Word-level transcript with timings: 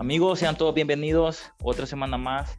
Amigos, 0.00 0.38
sean 0.38 0.56
todos 0.56 0.74
bienvenidos 0.74 1.52
otra 1.62 1.84
semana 1.84 2.16
más 2.16 2.58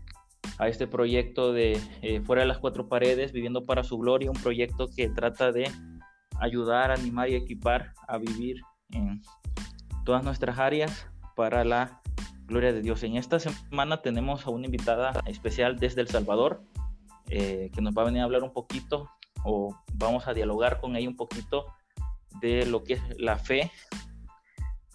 a 0.60 0.68
este 0.68 0.86
proyecto 0.86 1.54
de 1.54 1.82
eh, 2.04 2.22
Fuera 2.22 2.44
de 2.44 2.48
las 2.48 2.60
Cuatro 2.60 2.88
Paredes, 2.88 3.32
Viviendo 3.32 3.66
para 3.66 3.84
su 3.84 3.98
Gloria, 3.98 4.30
un 4.30 4.40
proyecto 4.40 4.88
que 4.96 5.10
trata 5.10 5.52
de 5.52 5.68
ayudar, 6.40 6.92
animar 6.92 7.30
y 7.30 7.36
equipar 7.36 7.96
a 8.08 8.20
vivir 8.20 8.62
en 8.92 9.24
todas 10.06 10.24
nuestras 10.24 10.60
áreas 10.60 11.08
para 11.36 11.66
la 11.66 12.00
gloria 12.46 12.74
de 12.74 12.84
Dios. 12.84 13.02
En 13.02 13.18
esta 13.18 13.40
semana 13.40 14.04
tenemos 14.04 14.46
a 14.46 14.52
una 14.52 14.68
invitada 14.68 15.12
especial 15.26 15.80
desde 15.80 16.02
El 16.02 16.10
Salvador, 16.10 16.62
eh, 17.32 17.72
que 17.74 17.82
nos 17.82 17.98
va 17.98 18.04
a 18.04 18.06
venir 18.06 18.22
a 18.22 18.26
hablar 18.26 18.44
un 18.44 18.54
poquito 18.54 19.10
o 19.44 19.76
vamos 19.96 20.28
a 20.28 20.36
dialogar 20.36 20.80
con 20.80 20.96
ella 20.96 21.10
un 21.10 21.16
poquito 21.16 21.66
de 22.40 22.68
lo 22.68 22.84
que 22.84 22.94
es 22.94 23.02
la 23.18 23.40
fe 23.40 23.72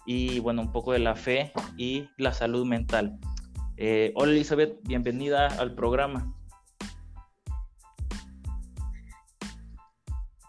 y 0.07 0.39
bueno, 0.39 0.61
un 0.61 0.71
poco 0.71 0.93
de 0.93 0.99
la 0.99 1.15
fe 1.15 1.51
y 1.75 2.09
la 2.17 2.31
salud 2.33 2.65
mental. 2.65 3.19
Eh, 3.75 4.13
hola 4.15 4.31
Elizabeth, 4.31 4.79
bienvenida 4.83 5.47
al 5.59 5.75
programa. 5.75 6.33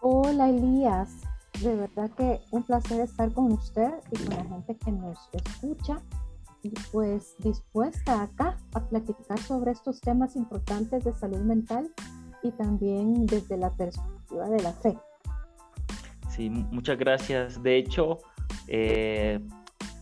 Hola 0.01 0.49
Elías, 0.49 1.11
de 1.61 1.75
verdad 1.75 2.09
que 2.11 2.39
un 2.51 2.63
placer 2.63 3.01
estar 3.01 3.33
con 3.33 3.51
usted 3.51 3.91
y 4.11 4.23
con 4.23 4.37
la 4.37 4.45
gente 4.45 4.77
que 4.77 4.91
nos 4.93 5.17
escucha 5.33 6.01
y 6.63 6.69
pues 6.93 7.35
dispuesta 7.39 8.23
acá 8.23 8.57
a 8.73 8.79
platicar 8.87 9.37
sobre 9.39 9.71
estos 9.71 9.99
temas 9.99 10.37
importantes 10.37 11.03
de 11.03 11.13
salud 11.13 11.41
mental 11.41 11.93
y 12.43 12.51
también 12.51 13.25
desde 13.25 13.57
la 13.57 13.75
perspectiva 13.75 14.49
de 14.49 14.63
la 14.63 14.71
fe. 14.71 14.97
Sí, 16.29 16.49
muchas 16.49 16.97
gracias. 16.97 17.61
De 17.61 17.75
hecho, 17.77 18.19
eh, 18.67 19.39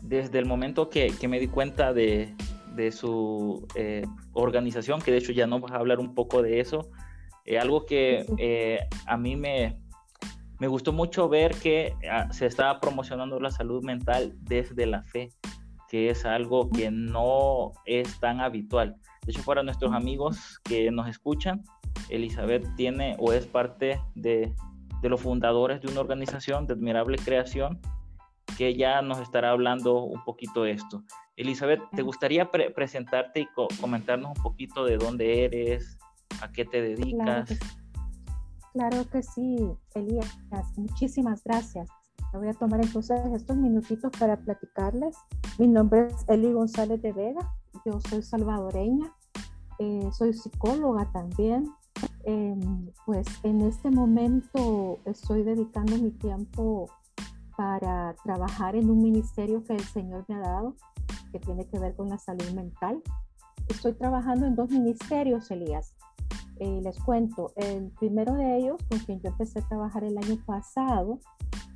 desde 0.01 0.39
el 0.39 0.45
momento 0.45 0.89
que, 0.89 1.13
me 1.27 1.39
di 1.39 1.47
cuenta 1.47 1.93
de, 1.93 2.35
su 2.91 3.67
eh, 3.75 4.03
organización, 4.33 5.01
que 5.01 5.11
de 5.11 5.17
hecho 5.17 5.31
ya 5.31 5.47
no 5.47 5.59
vas 5.59 5.71
a 5.71 5.77
hablar 5.77 5.99
un 5.99 6.13
poco 6.13 6.41
de 6.41 6.59
eso, 6.59 6.89
eh, 7.45 7.57
algo 7.57 7.85
que 7.85 8.25
a 9.05 9.17
mí 9.17 9.35
me, 9.35 9.79
me 10.59 10.67
gustó 10.67 10.91
mucho 10.91 11.29
ver 11.29 11.55
que 11.55 11.93
ah, 12.11 12.31
se 12.31 12.45
estaba 12.45 12.79
promocionando 12.79 13.39
la 13.39 13.51
salud 13.51 13.83
mental 13.83 14.35
desde 14.41 14.85
la 14.85 15.03
fe, 15.03 15.29
que 15.89 16.09
es 16.09 16.25
algo 16.25 16.69
que 16.69 16.91
no 16.91 17.73
es 17.85 18.19
tan 18.19 18.41
habitual. 18.41 18.95
De 19.25 19.31
hecho, 19.31 19.43
para 19.43 19.63
nuestros 19.63 19.93
amigos 19.93 20.59
que 20.63 20.89
nos 20.91 21.07
escuchan, 21.07 21.63
Elizabeth 22.09 22.65
tiene 22.75 23.15
o 23.19 23.33
es 23.33 23.45
parte 23.45 23.99
de, 24.15 24.53
de 25.01 25.09
los 25.09 25.21
fundadores 25.21 25.81
de 25.81 25.91
una 25.91 26.01
organización 26.01 26.65
de 26.65 26.73
admirable 26.73 27.17
creación 27.17 27.79
que 28.57 28.75
ya 28.75 29.01
nos 29.03 29.19
estará 29.19 29.51
hablando 29.51 30.01
un 30.03 30.23
poquito 30.23 30.63
de 30.63 30.71
esto. 30.71 31.03
Elizabeth, 31.35 31.79
¿te 31.95 32.01
gustaría 32.01 32.49
presentarte 32.49 33.41
y 33.41 33.47
comentarnos 33.79 34.35
un 34.35 34.43
poquito 34.43 34.83
de 34.83 34.97
dónde 34.97 35.45
eres, 35.45 35.99
a 36.41 36.51
qué 36.51 36.65
te 36.65 36.81
dedicas? 36.81 37.49
Claro 38.73 39.07
que, 39.11 39.21
sí, 39.21 39.57
Elías, 39.93 40.37
muchísimas 40.75 41.43
gracias. 41.43 41.87
Me 42.33 42.39
voy 42.39 42.47
a 42.49 42.53
tomar 42.53 42.83
entonces 42.83 43.19
estos 43.33 43.55
minutitos 43.55 44.11
para 44.19 44.35
platicarles. 44.37 45.15
Mi 45.59 45.67
nombre 45.67 46.07
es 46.07 46.25
Eli 46.27 46.51
González 46.51 47.01
de 47.01 47.13
Vega, 47.13 47.53
yo 47.85 47.99
soy 48.09 48.23
salvadoreña, 48.23 49.13
eh, 49.77 50.09
soy 50.11 50.33
psicóloga 50.33 51.11
también. 51.11 51.71
Em, 52.25 52.91
pues 53.05 53.25
en 53.43 53.61
este 53.61 53.89
momento 53.89 54.99
estoy 55.05 55.43
dedicando 55.43 55.97
mi 55.97 56.11
tiempo 56.11 56.89
para 57.57 58.15
trabajar 58.23 58.75
en 58.75 58.89
un 58.89 59.01
ministerio 59.01 59.63
que 59.63 59.73
el 59.73 59.83
Señor 59.83 60.23
me 60.27 60.35
ha 60.35 60.39
dado, 60.39 60.75
que 61.31 61.39
tiene 61.39 61.65
que 61.65 61.79
ver 61.79 61.95
con 61.95 62.07
la 62.07 62.19
salud 62.19 62.49
mental. 62.51 63.01
Estoy 63.67 63.93
trabajando 63.93 64.45
en 64.45 64.55
dos 64.55 64.69
ministerios, 64.69 65.49
Elías. 65.49 65.93
Eh, 66.59 66.79
les 66.83 66.97
cuento, 66.99 67.51
el 67.55 67.91
primero 67.99 68.35
de 68.35 68.57
ellos, 68.57 68.77
con 68.89 68.99
quien 68.99 69.19
yo 69.21 69.29
empecé 69.29 69.59
a 69.59 69.67
trabajar 69.67 70.03
el 70.03 70.17
año 70.17 70.37
pasado, 70.45 71.19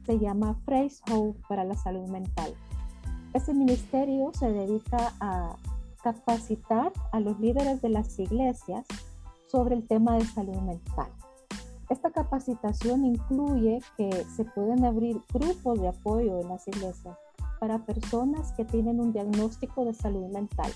se 0.06 0.20
llama 0.20 0.58
Phrase 0.66 1.02
Hope 1.12 1.40
para 1.50 1.64
la 1.64 1.76
salud 1.76 2.08
mental. 2.08 2.54
Ese 3.34 3.54
ministerio 3.54 4.32
se 4.34 4.52
dedica 4.52 5.14
a 5.20 5.56
capacitar 6.04 6.92
a 7.12 7.20
los 7.20 7.40
líderes 7.40 7.82
de 7.82 7.90
las 7.90 8.18
iglesias 8.20 8.86
sobre 9.48 9.76
el 9.76 9.88
tema 9.88 10.16
de 10.16 10.26
salud 10.26 10.58
mental. 10.58 11.10
Esta 11.92 12.10
capacitación 12.10 13.04
incluye 13.04 13.82
que 13.98 14.10
se 14.24 14.46
pueden 14.46 14.86
abrir 14.86 15.22
grupos 15.34 15.78
de 15.78 15.90
apoyo 15.90 16.40
en 16.40 16.48
las 16.48 16.66
iglesias 16.66 17.18
para 17.60 17.86
personas 17.86 18.54
que 18.54 18.64
tienen 18.64 19.02
un 19.02 19.12
diagnóstico 19.12 19.84
de 19.84 19.94
salud 19.94 20.32
mental, 20.32 20.72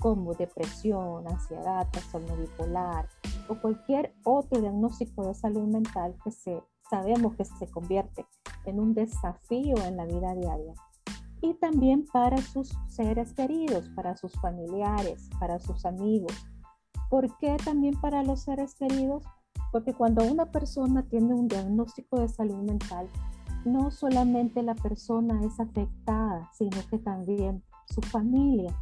como 0.00 0.34
depresión, 0.34 1.26
ansiedad, 1.26 1.88
trastorno 1.90 2.36
bipolar 2.36 3.08
o 3.48 3.54
cualquier 3.54 4.12
otro 4.22 4.60
diagnóstico 4.60 5.26
de 5.26 5.32
salud 5.32 5.66
mental 5.66 6.14
que 6.22 6.30
se, 6.30 6.62
sabemos 6.90 7.36
que 7.36 7.46
se 7.46 7.66
convierte 7.66 8.26
en 8.66 8.80
un 8.80 8.92
desafío 8.92 9.76
en 9.86 9.96
la 9.96 10.04
vida 10.04 10.34
diaria. 10.34 10.74
Y 11.40 11.54
también 11.54 12.04
para 12.12 12.36
sus 12.36 12.76
seres 12.86 13.32
queridos, 13.32 13.88
para 13.96 14.14
sus 14.14 14.38
familiares, 14.42 15.30
para 15.40 15.58
sus 15.58 15.86
amigos. 15.86 16.34
¿Por 17.08 17.34
qué 17.38 17.56
también 17.64 17.98
para 17.98 18.22
los 18.22 18.42
seres 18.42 18.74
queridos? 18.74 19.24
Porque 19.72 19.94
cuando 19.94 20.24
una 20.24 20.46
persona 20.46 21.02
tiene 21.02 21.34
un 21.34 21.48
diagnóstico 21.48 22.20
de 22.20 22.28
salud 22.28 22.62
mental, 22.62 23.08
no 23.64 23.90
solamente 23.90 24.62
la 24.62 24.74
persona 24.74 25.40
es 25.44 25.60
afectada, 25.60 26.50
sino 26.54 26.78
que 26.90 26.98
también 26.98 27.62
su 27.86 28.00
familia. 28.00 28.74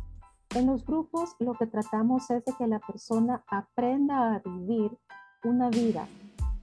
En 0.54 0.66
los 0.66 0.84
grupos 0.84 1.34
lo 1.41 1.54
que 1.54 1.66
tratamos 1.66 2.31
es 2.31 2.44
de 2.44 2.53
que 2.56 2.66
la 2.66 2.78
persona 2.78 3.44
aprenda 3.48 4.34
a 4.34 4.38
vivir 4.38 4.97
una 5.44 5.69
vida 5.69 6.09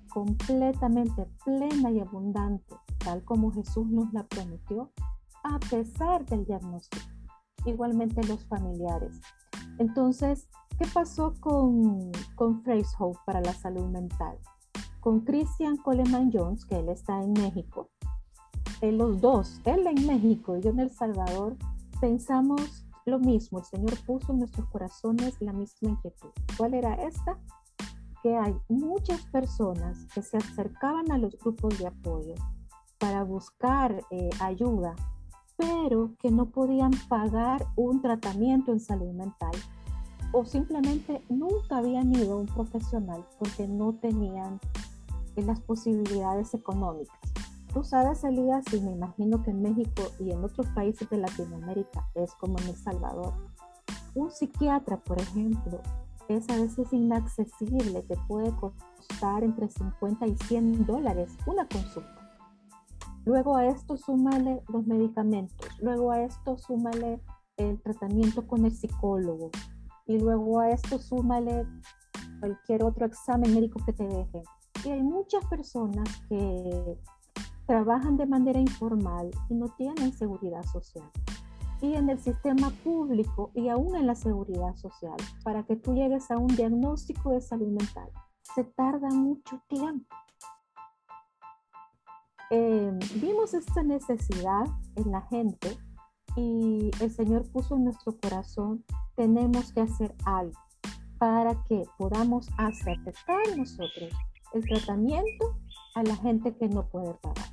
completamente 0.09 1.27
plena 1.43 1.91
y 1.91 1.99
abundante, 1.99 2.75
tal 2.99 3.23
como 3.25 3.51
Jesús 3.51 3.85
nos 3.87 4.11
la 4.13 4.23
prometió, 4.23 4.91
a 5.43 5.59
pesar 5.59 6.25
del 6.25 6.45
diagnóstico. 6.45 7.05
Igualmente 7.65 8.23
los 8.23 8.45
familiares. 8.45 9.19
Entonces, 9.77 10.47
¿Qué 10.77 10.85
pasó 10.93 11.33
con, 11.39 12.11
con 12.35 12.61
Phrase 12.61 12.93
Hope 12.99 13.17
para 13.25 13.39
la 13.39 13.53
salud 13.53 13.85
mental? 13.85 14.37
Con 14.99 15.21
Christian 15.21 15.77
Coleman 15.77 16.31
Jones, 16.33 16.65
que 16.65 16.77
él 16.77 16.89
está 16.89 17.21
en 17.21 17.31
México, 17.31 17.89
en 18.81 18.97
los 18.97 19.21
dos, 19.21 19.61
él 19.63 19.87
en 19.87 20.05
México 20.05 20.57
y 20.57 20.61
yo 20.61 20.71
en 20.71 20.81
El 20.81 20.89
Salvador, 20.89 21.55
pensamos 22.01 22.85
lo 23.05 23.19
mismo. 23.19 23.59
El 23.59 23.65
Señor 23.65 23.97
puso 24.05 24.33
en 24.33 24.39
nuestros 24.39 24.67
corazones 24.67 25.39
la 25.39 25.53
misma 25.53 25.91
inquietud. 25.91 26.29
¿Cuál 26.57 26.73
era 26.73 26.95
esta? 26.95 27.39
Que 28.21 28.35
hay 28.35 28.53
muchas 28.67 29.21
personas 29.27 30.05
que 30.13 30.21
se 30.21 30.35
acercaban 30.35 31.09
a 31.09 31.17
los 31.17 31.37
grupos 31.37 31.79
de 31.79 31.87
apoyo 31.87 32.33
para 32.97 33.23
buscar 33.23 34.03
eh, 34.11 34.29
ayuda, 34.41 34.93
pero 35.55 36.15
que 36.19 36.31
no 36.31 36.49
podían 36.49 36.91
pagar 37.07 37.65
un 37.77 38.01
tratamiento 38.01 38.73
en 38.73 38.81
salud 38.81 39.13
mental 39.13 39.53
o 40.35 40.43
simplemente 40.43 41.23
nunca 41.29 41.77
habían 41.77 42.13
ido 42.13 42.33
a 42.33 42.41
un 42.41 42.45
profesional 42.47 43.25
porque 43.39 43.69
no 43.69 43.93
tenían 43.93 44.59
las 45.37 45.61
posibilidades 45.61 46.53
económicas. 46.53 47.17
Tú 47.73 47.85
sabes, 47.85 48.21
Elías, 48.25 48.65
y 48.73 48.81
me 48.81 48.91
imagino 48.91 49.41
que 49.41 49.51
en 49.51 49.61
México 49.61 50.03
y 50.19 50.31
en 50.31 50.43
otros 50.43 50.67
países 50.75 51.09
de 51.09 51.19
Latinoamérica 51.19 52.05
es 52.15 52.33
como 52.33 52.59
en 52.59 52.67
El 52.67 52.75
Salvador. 52.75 53.33
Un 54.13 54.29
psiquiatra, 54.29 54.97
por 54.97 55.21
ejemplo, 55.21 55.79
es 56.27 56.49
a 56.49 56.57
veces 56.57 56.91
inaccesible, 56.91 58.01
te 58.01 58.17
puede 58.27 58.53
costar 58.57 59.41
entre 59.41 59.69
50 59.69 60.27
y 60.27 60.35
100 60.35 60.85
dólares 60.85 61.31
una 61.47 61.65
consulta. 61.65 62.33
Luego 63.23 63.55
a 63.55 63.67
esto 63.67 63.95
súmale 63.95 64.61
los 64.67 64.85
medicamentos, 64.85 65.69
luego 65.81 66.11
a 66.11 66.23
esto 66.23 66.57
súmale 66.57 67.21
el 67.55 67.81
tratamiento 67.81 68.45
con 68.45 68.65
el 68.65 68.73
psicólogo, 68.73 69.49
y 70.07 70.19
luego 70.19 70.59
a 70.59 70.71
esto 70.71 70.99
súmale 70.99 71.67
cualquier 72.39 72.83
otro 72.83 73.05
examen 73.05 73.53
médico 73.53 73.79
que 73.85 73.93
te 73.93 74.07
deje. 74.07 74.43
Y 74.83 74.89
hay 74.89 75.01
muchas 75.01 75.43
personas 75.45 76.07
que 76.29 76.97
trabajan 77.65 78.17
de 78.17 78.25
manera 78.25 78.59
informal 78.59 79.31
y 79.49 79.55
no 79.55 79.67
tienen 79.77 80.13
seguridad 80.13 80.63
social. 80.63 81.09
Y 81.81 81.95
en 81.95 82.09
el 82.09 82.19
sistema 82.19 82.69
público 82.83 83.51
y 83.53 83.69
aún 83.69 83.95
en 83.95 84.07
la 84.07 84.15
seguridad 84.15 84.75
social, 84.75 85.17
para 85.43 85.63
que 85.63 85.75
tú 85.75 85.93
llegues 85.93 86.29
a 86.31 86.37
un 86.37 86.47
diagnóstico 86.47 87.31
de 87.31 87.41
salud 87.41 87.67
mental, 87.67 88.09
se 88.55 88.63
tarda 88.63 89.09
mucho 89.09 89.61
tiempo. 89.67 90.15
Eh, 92.51 92.91
vimos 93.15 93.53
esta 93.53 93.81
necesidad 93.81 94.65
en 94.95 95.11
la 95.11 95.21
gente 95.21 95.77
y 96.35 96.91
el 97.01 97.11
Señor 97.11 97.49
puso 97.51 97.75
en 97.75 97.85
nuestro 97.85 98.15
corazón, 98.17 98.85
tenemos 99.15 99.71
que 99.73 99.81
hacer 99.81 100.13
algo 100.25 100.59
para 101.17 101.55
que 101.65 101.83
podamos 101.97 102.49
acercar 102.57 103.57
nosotros 103.57 104.13
el 104.53 104.65
tratamiento 104.65 105.57
a 105.95 106.03
la 106.03 106.15
gente 106.17 106.55
que 106.55 106.67
no 106.67 106.87
puede 106.87 107.13
pagar. 107.15 107.49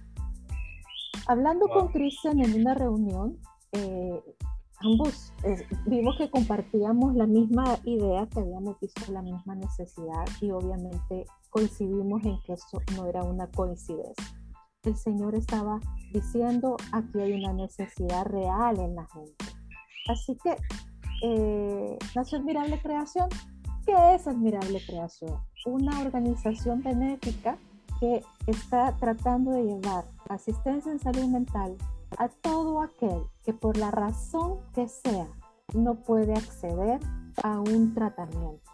Hablando 1.26 1.68
con 1.68 1.88
Cristian 1.88 2.40
en 2.40 2.60
una 2.60 2.74
reunión, 2.74 3.38
eh, 3.72 4.22
ambos 4.80 5.32
eh, 5.44 5.66
vimos 5.86 6.16
que 6.18 6.30
compartíamos 6.30 7.14
la 7.14 7.26
misma 7.26 7.78
idea, 7.84 8.26
que 8.28 8.40
habíamos 8.40 8.78
visto 8.80 9.12
la 9.12 9.22
misma 9.22 9.54
necesidad 9.54 10.24
y 10.40 10.50
obviamente 10.50 11.24
coincidimos 11.50 12.24
en 12.24 12.40
que 12.42 12.54
eso 12.54 12.80
no 12.96 13.06
era 13.06 13.22
una 13.22 13.46
coincidencia. 13.48 14.42
El 14.82 14.96
Señor 14.96 15.36
estaba 15.36 15.78
diciendo, 16.12 16.76
aquí 16.90 17.20
hay 17.20 17.34
una 17.34 17.52
necesidad 17.52 18.24
real 18.26 18.80
en 18.80 18.96
la 18.96 19.06
gente. 19.06 19.44
Así 20.08 20.36
que, 20.42 20.56
eh, 21.22 21.98
nació 22.14 22.38
Admirable 22.38 22.80
Creación. 22.80 23.28
¿Qué 23.86 24.14
es 24.14 24.26
Admirable 24.26 24.80
Creación? 24.84 25.38
Una 25.66 26.00
organización 26.00 26.82
benéfica 26.82 27.56
que 28.00 28.22
está 28.46 28.96
tratando 28.96 29.52
de 29.52 29.64
llevar 29.64 30.04
asistencia 30.28 30.90
en 30.90 30.98
salud 30.98 31.26
mental 31.26 31.76
a 32.18 32.28
todo 32.28 32.82
aquel 32.82 33.22
que 33.44 33.52
por 33.52 33.76
la 33.76 33.90
razón 33.90 34.58
que 34.74 34.88
sea 34.88 35.28
no 35.74 35.94
puede 35.94 36.34
acceder 36.34 37.00
a 37.42 37.60
un 37.60 37.94
tratamiento, 37.94 38.70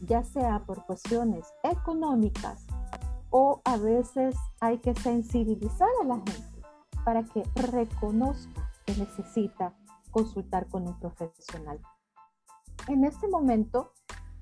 ya 0.00 0.24
sea 0.24 0.60
por 0.60 0.84
cuestiones 0.86 1.46
económicas 1.62 2.66
o 3.30 3.60
a 3.64 3.76
veces 3.76 4.34
hay 4.60 4.78
que 4.78 4.94
sensibilizar 4.94 5.88
a 6.02 6.06
la 6.06 6.16
gente 6.16 6.62
para 7.04 7.22
que 7.24 7.44
reconozca 7.54 8.70
que 8.84 8.96
necesita 8.96 9.74
consultar 10.10 10.68
con 10.68 10.86
un 10.86 10.98
profesional. 10.98 11.80
En 12.88 13.04
este 13.04 13.28
momento, 13.28 13.92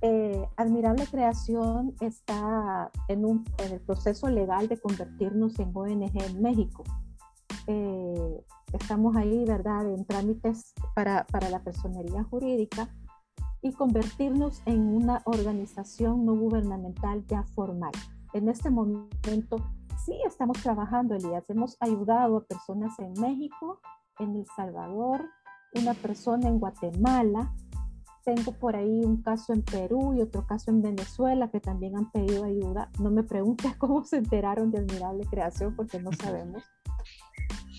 eh, 0.00 0.48
Admirable 0.56 1.06
Creación 1.06 1.94
está 2.00 2.90
en, 3.08 3.24
un, 3.24 3.44
en 3.58 3.72
el 3.72 3.80
proceso 3.80 4.28
legal 4.28 4.68
de 4.68 4.80
convertirnos 4.80 5.58
en 5.58 5.72
ONG 5.74 6.22
en 6.22 6.42
México. 6.42 6.84
Eh, 7.66 8.44
estamos 8.72 9.16
ahí, 9.16 9.44
¿verdad?, 9.44 9.88
en 9.88 10.04
trámites 10.04 10.72
para, 10.94 11.26
para 11.26 11.50
la 11.50 11.62
personería 11.62 12.22
jurídica 12.24 12.88
y 13.60 13.72
convertirnos 13.72 14.62
en 14.66 14.80
una 14.94 15.22
organización 15.24 16.24
no 16.24 16.34
gubernamental 16.34 17.26
ya 17.26 17.42
formal. 17.42 17.92
En 18.32 18.48
este 18.48 18.70
momento 18.70 19.56
sí 20.04 20.18
estamos 20.24 20.62
trabajando, 20.62 21.14
Elías. 21.14 21.44
Hemos 21.48 21.76
ayudado 21.80 22.36
a 22.38 22.44
personas 22.44 22.98
en 22.98 23.12
México, 23.20 23.80
en 24.18 24.36
El 24.36 24.46
Salvador, 24.54 25.24
una 25.74 25.94
persona 25.94 26.48
en 26.48 26.58
Guatemala. 26.58 27.54
Tengo 28.24 28.52
por 28.52 28.76
ahí 28.76 29.04
un 29.04 29.22
caso 29.22 29.52
en 29.52 29.62
Perú 29.62 30.14
y 30.14 30.20
otro 30.20 30.46
caso 30.46 30.70
en 30.70 30.82
Venezuela 30.82 31.50
que 31.50 31.60
también 31.60 31.96
han 31.96 32.10
pedido 32.10 32.44
ayuda. 32.44 32.90
No 32.98 33.10
me 33.10 33.22
preguntes 33.22 33.76
cómo 33.78 34.04
se 34.04 34.18
enteraron 34.18 34.70
de 34.70 34.78
Admirable 34.78 35.24
Creación 35.26 35.74
porque 35.74 36.00
no 36.00 36.10
sabemos. 36.12 36.62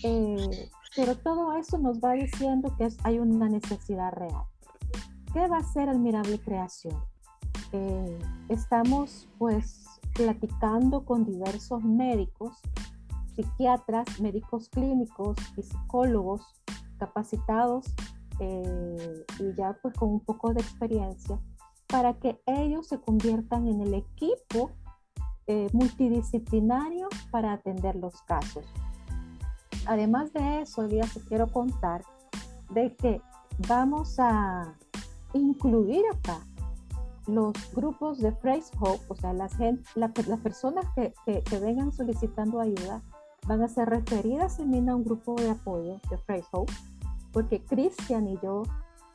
Eh, 0.02 0.70
pero 0.96 1.14
todo 1.14 1.58
eso 1.58 1.76
nos 1.76 1.98
va 1.98 2.12
diciendo 2.12 2.74
que 2.78 2.88
hay 3.04 3.18
una 3.18 3.50
necesidad 3.50 4.10
real. 4.14 4.44
¿Qué 5.34 5.46
va 5.46 5.58
a 5.58 5.62
ser 5.62 5.90
Admirable 5.90 6.38
Creación? 6.38 6.96
Eh, 7.72 8.18
estamos 8.48 9.28
pues 9.36 9.84
platicando 10.14 11.04
con 11.04 11.26
diversos 11.26 11.84
médicos, 11.84 12.56
psiquiatras, 13.36 14.20
médicos 14.20 14.70
clínicos 14.70 15.36
y 15.58 15.62
psicólogos 15.62 16.42
capacitados 17.00 17.86
eh, 18.38 19.24
y 19.40 19.54
ya 19.56 19.76
pues 19.82 19.94
con 19.94 20.10
un 20.10 20.20
poco 20.20 20.54
de 20.54 20.60
experiencia 20.60 21.40
para 21.88 22.14
que 22.14 22.40
ellos 22.46 22.86
se 22.86 23.00
conviertan 23.00 23.66
en 23.66 23.80
el 23.80 23.94
equipo 23.94 24.70
multidisciplinario 25.72 27.08
para 27.32 27.54
atender 27.54 27.96
los 27.96 28.22
casos. 28.22 28.64
Además 29.86 30.32
de 30.32 30.62
eso, 30.62 30.82
hoy 30.82 30.88
día 30.88 31.04
te 31.12 31.20
quiero 31.22 31.48
contar 31.48 32.02
de 32.70 32.94
que 32.94 33.20
vamos 33.68 34.16
a 34.18 34.76
incluir 35.34 36.04
acá 36.14 36.40
los 37.26 37.52
grupos 37.74 38.18
de 38.18 38.32
Phrase 38.32 38.70
Hope, 38.80 39.04
o 39.08 39.14
sea, 39.14 39.32
las, 39.32 39.52
las 39.94 40.40
personas 40.40 40.84
que, 40.94 41.12
que, 41.24 41.58
vengan 41.58 41.92
solicitando 41.92 42.60
ayuda 42.60 43.02
van 43.46 43.62
a 43.62 43.68
ser 43.68 43.88
referidas 43.88 44.58
en 44.58 44.88
a 44.88 44.96
un 44.96 45.04
grupo 45.04 45.34
de 45.34 45.50
apoyo 45.50 46.00
de 46.10 46.18
Phrase 46.18 46.48
Hope, 46.52 46.72
porque 47.32 47.62
Cristian 47.64 48.28
y 48.28 48.38
yo 48.42 48.62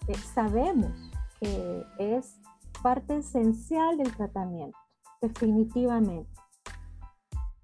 eh, 0.07 0.15
sabemos 0.33 0.91
que 1.39 1.83
es 1.99 2.39
parte 2.81 3.17
esencial 3.17 3.97
del 3.97 4.15
tratamiento, 4.15 4.77
definitivamente. 5.21 6.29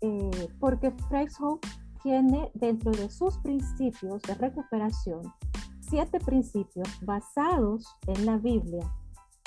Eh, 0.01 0.49
porque 0.59 0.91
Phrase 1.09 1.35
Hope 1.39 1.67
tiene 2.01 2.51
dentro 2.53 2.91
de 2.91 3.09
sus 3.09 3.37
principios 3.37 4.21
de 4.23 4.33
recuperación 4.35 5.21
siete 5.91 6.19
principios 6.21 6.87
basados 7.01 7.85
en 8.07 8.25
la 8.25 8.37
Biblia 8.37 8.89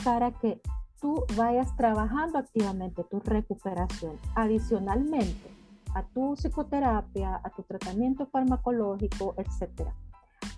para 0.04 0.30
que 0.30 0.60
tú 1.00 1.24
vayas 1.36 1.74
trabajando 1.74 2.38
activamente 2.38 3.02
tu 3.04 3.18
recuperación. 3.20 4.18
Adicionalmente 4.34 5.53
a 5.94 6.02
tu 6.02 6.34
psicoterapia, 6.34 7.40
a 7.42 7.50
tu 7.50 7.62
tratamiento 7.62 8.26
farmacológico, 8.26 9.34
etc. 9.38 9.88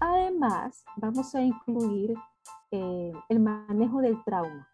Además, 0.00 0.84
vamos 0.96 1.34
a 1.34 1.42
incluir 1.42 2.14
eh, 2.70 3.12
el 3.28 3.40
manejo 3.40 4.00
del 4.00 4.22
trauma. 4.24 4.68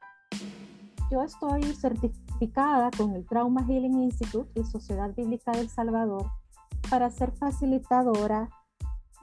Yo 1.11 1.23
estoy 1.23 1.62
certificada 1.75 2.91
con 2.97 3.14
el 3.14 3.26
Trauma 3.26 3.64
Healing 3.67 4.03
Institute 4.05 4.49
y 4.59 4.64
Sociedad 4.64 5.14
Bíblica 5.14 5.53
del 5.53 5.69
Salvador 5.69 6.26
para 6.88 7.11
ser 7.11 7.32
facilitadora 7.32 8.49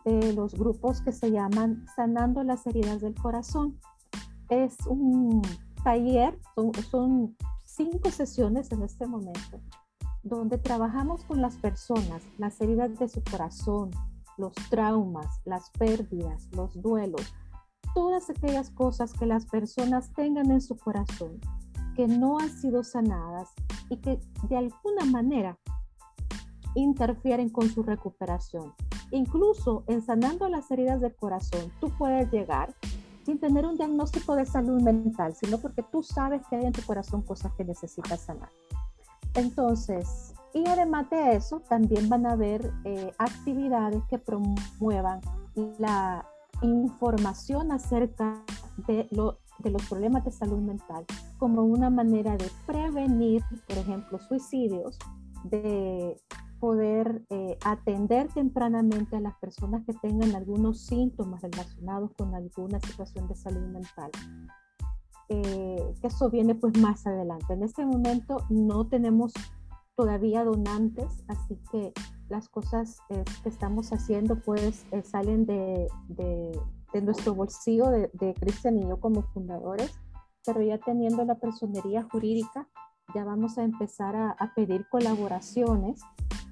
de 0.06 0.34
los 0.34 0.54
grupos 0.54 1.02
que 1.02 1.12
se 1.12 1.32
llaman 1.32 1.86
Sanando 1.96 2.44
las 2.44 2.66
heridas 2.68 3.02
del 3.02 3.16
corazón. 3.16 3.80
Es 4.50 4.78
un 4.88 5.42
taller, 5.84 6.38
son, 6.90 7.36
cinco 7.66 8.12
sesiones 8.12 8.72
en 8.72 8.84
este 8.84 9.08
momento, 9.08 9.62
donde 10.24 10.58
trabajamos 10.58 11.24
con 11.24 11.42
las 11.42 11.58
personas, 11.58 12.24
las 12.38 12.60
heridas 12.62 12.98
de 13.00 13.08
su 13.08 13.24
corazón, 13.24 13.92
los 14.38 14.54
traumas, 14.70 15.42
las 15.46 15.70
pérdidas, 15.72 16.48
los 16.52 16.82
duelos, 16.82 17.34
todas 17.94 18.30
aquellas 18.30 18.70
cosas 18.70 19.14
que 19.14 19.26
las 19.26 19.46
personas 19.46 20.12
tengan 20.14 20.52
en 20.52 20.62
su 20.62 20.78
corazón, 20.78 21.40
que 21.96 22.08
no 22.08 22.40
han 22.40 22.50
sido 22.50 22.84
sanadas 22.84 23.50
y 23.90 23.98
que 23.98 24.20
de 24.48 24.58
alguna 24.58 25.06
manera 25.06 25.58
interfieren 26.76 27.50
con 27.50 27.70
su 27.70 27.84
recuperación. 27.84 28.74
Incluso 29.12 29.84
en 29.88 30.02
sanando 30.02 30.48
las 30.50 30.70
heridas 30.72 31.02
del 31.02 31.16
corazón, 31.16 31.72
tú 31.80 31.90
puedes 31.98 32.32
llegar 32.32 32.76
sin 33.26 33.40
tener 33.40 33.66
un 33.66 33.76
diagnóstico 33.76 34.36
de 34.36 34.46
salud 34.46 34.82
mental, 34.82 35.36
sino 35.36 35.58
porque 35.58 35.84
tú 35.84 36.04
sabes 36.04 36.42
que 36.48 36.56
hay 36.56 36.66
en 36.66 36.74
tu 36.74 36.82
corazón 36.84 37.22
cosas 37.22 37.54
que 37.54 37.66
necesitas 37.66 38.22
sanar. 38.22 38.50
Entonces, 39.36 40.34
y 40.54 40.68
además 40.68 41.10
de 41.10 41.36
eso, 41.36 41.62
también 41.70 42.10
van 42.10 42.26
a 42.26 42.32
haber 42.32 42.74
eh, 42.84 43.12
actividades 43.18 44.04
que 44.10 44.18
promuevan 44.18 45.22
la 45.78 46.26
información 46.62 47.72
acerca 47.72 48.44
de, 48.88 49.08
los 49.12 49.38
problemas 49.88 50.26
de 50.26 50.32
salud 50.32 50.60
mental 50.60 51.06
como 51.38 51.64
una 51.64 51.90
manera 51.90 52.36
de 52.36 52.50
prevenir, 52.66 53.44
por 53.68 53.78
ejemplo, 53.78 54.20
suicidios, 54.20 54.98
de 55.44 56.20
poder 56.60 57.24
eh, 57.30 57.58
atender 57.64 58.28
tempranamente 58.34 59.16
a 59.16 59.22
las 59.22 59.38
personas 59.38 59.86
que 59.86 59.94
tengan 59.94 60.36
algunos 60.36 60.82
síntomas 60.82 61.42
relacionados 61.42 62.12
con 62.18 62.36
alguna 62.36 62.80
situación 62.82 63.28
de 63.28 63.36
salud 63.36 63.68
mental. 63.68 64.12
Eh, 65.30 65.94
eso 66.04 66.30
viene 66.30 66.56
pues 66.56 66.78
más 66.80 67.06
adelante. 67.06 67.54
En 67.54 67.64
este 67.64 67.86
momento 67.86 68.46
no 68.50 68.88
tenemos 68.88 69.34
todavía 69.96 70.44
donantes, 70.44 71.24
así 71.28 71.60
que 71.72 71.94
las 72.30 72.50
cosas 72.50 73.00
eh, 73.10 73.24
que 73.44 73.50
estamos 73.50 73.92
haciendo 73.92 74.40
pues 74.42 74.86
salen 75.04 75.46
de, 75.46 75.88
de, 76.08 77.02
nuestro 77.02 77.36
bolsillo 77.36 77.90
de, 77.90 78.34
Cristian 78.40 78.78
y 78.80 78.88
yo 78.88 79.00
como 79.00 79.24
fundadores, 79.24 80.00
pero 80.46 80.62
ya 80.62 80.78
teniendo 80.80 81.24
la 81.26 81.36
personería 81.36 82.04
jurídica, 82.04 82.68
ya 83.14 83.24
vamos 83.24 83.58
a 83.58 83.64
empezar 83.64 84.16
a 84.16 84.54
pedir 84.56 84.88
colaboraciones 84.90 86.02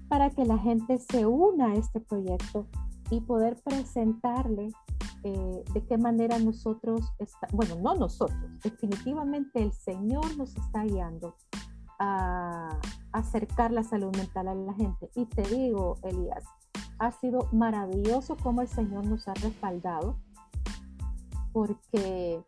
para 0.07 0.29
que 0.29 0.46
la 0.46 0.57
gente 0.57 0.98
se 0.98 1.25
una 1.25 1.72
a 1.72 1.75
este 1.75 2.00
proyecto 2.00 2.67
y 3.10 3.22
poder 3.22 3.57
presentarle 3.63 4.72
eh, 5.27 5.63
de 5.74 5.86
qué 5.86 5.98
manera 5.98 6.39
nosotros, 6.39 7.01
está, 7.19 7.48
bueno, 7.51 7.75
no 7.75 7.96
nosotros, 7.96 8.39
definitivamente 8.63 9.62
el 9.62 9.74
Señor 9.74 10.38
nos 10.38 10.55
está 10.55 10.84
guiando 10.84 11.36
a 12.00 12.79
acercar 13.12 13.72
la 13.72 13.84
salud 13.84 14.15
mental 14.15 14.48
a 14.48 14.55
la 14.55 14.74
gente. 14.74 15.10
Y 15.15 15.25
te 15.25 15.41
digo, 15.41 15.98
Elías, 16.03 16.46
ha 17.00 17.12
sido 17.12 17.50
maravilloso 17.51 18.38
cómo 18.38 18.62
el 18.62 18.69
Señor 18.69 19.05
nos 19.05 19.27
ha 19.27 19.34
respaldado, 19.34 20.17
porque 21.51 22.41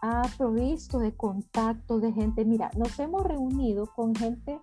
ha 0.00 0.22
provisto 0.38 0.98
de 0.98 1.14
contacto 1.14 2.00
de 2.00 2.12
gente. 2.12 2.44
Mira, 2.44 2.70
nos 2.76 2.98
hemos 2.98 3.24
reunido 3.24 3.86
con 3.94 4.14
gente 4.14 4.60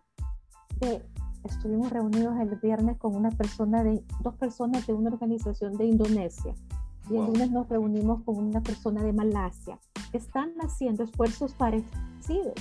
de 0.80 1.06
estuvimos 1.44 1.91
reunidos 1.91 2.39
el 2.39 2.56
viernes 2.58 2.98
con 2.98 3.15
una 3.15 3.30
persona 3.32 3.84
de, 3.84 4.03
dos 4.22 4.36
personas 4.36 4.86
de 4.88 4.94
una 4.94 5.10
organización 5.10 5.74
de 5.74 5.86
Indonesia, 5.86 6.53
y 7.12 7.18
el 7.18 7.25
lunes 7.25 7.51
nos 7.51 7.68
reunimos 7.68 8.24
con 8.24 8.38
una 8.38 8.62
persona 8.62 9.03
de 9.03 9.12
Malasia. 9.12 9.77
Están 10.13 10.53
haciendo 10.62 11.03
esfuerzos 11.03 11.53
parecidos. 11.53 12.53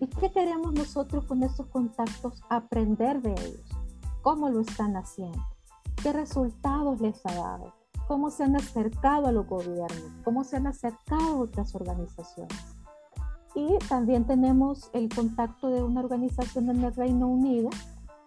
¿Y 0.00 0.06
qué 0.06 0.30
queremos 0.30 0.72
nosotros 0.72 1.26
con 1.26 1.42
estos 1.42 1.66
contactos? 1.66 2.42
Aprender 2.48 3.20
de 3.20 3.32
ellos. 3.32 3.68
¿Cómo 4.22 4.48
lo 4.48 4.60
están 4.60 4.96
haciendo? 4.96 5.44
¿Qué 6.02 6.12
resultados 6.12 7.00
les 7.02 7.20
ha 7.26 7.34
dado? 7.34 7.74
¿Cómo 8.08 8.30
se 8.30 8.44
han 8.44 8.56
acercado 8.56 9.26
a 9.26 9.32
los 9.32 9.46
gobiernos? 9.46 10.12
¿Cómo 10.24 10.44
se 10.44 10.56
han 10.56 10.66
acercado 10.66 11.22
a 11.22 11.36
otras 11.36 11.74
organizaciones? 11.74 12.56
Y 13.54 13.76
también 13.88 14.26
tenemos 14.26 14.90
el 14.94 15.08
contacto 15.14 15.68
de 15.68 15.82
una 15.82 16.00
organización 16.00 16.70
en 16.70 16.84
el 16.84 16.94
Reino 16.94 17.28
Unido 17.28 17.68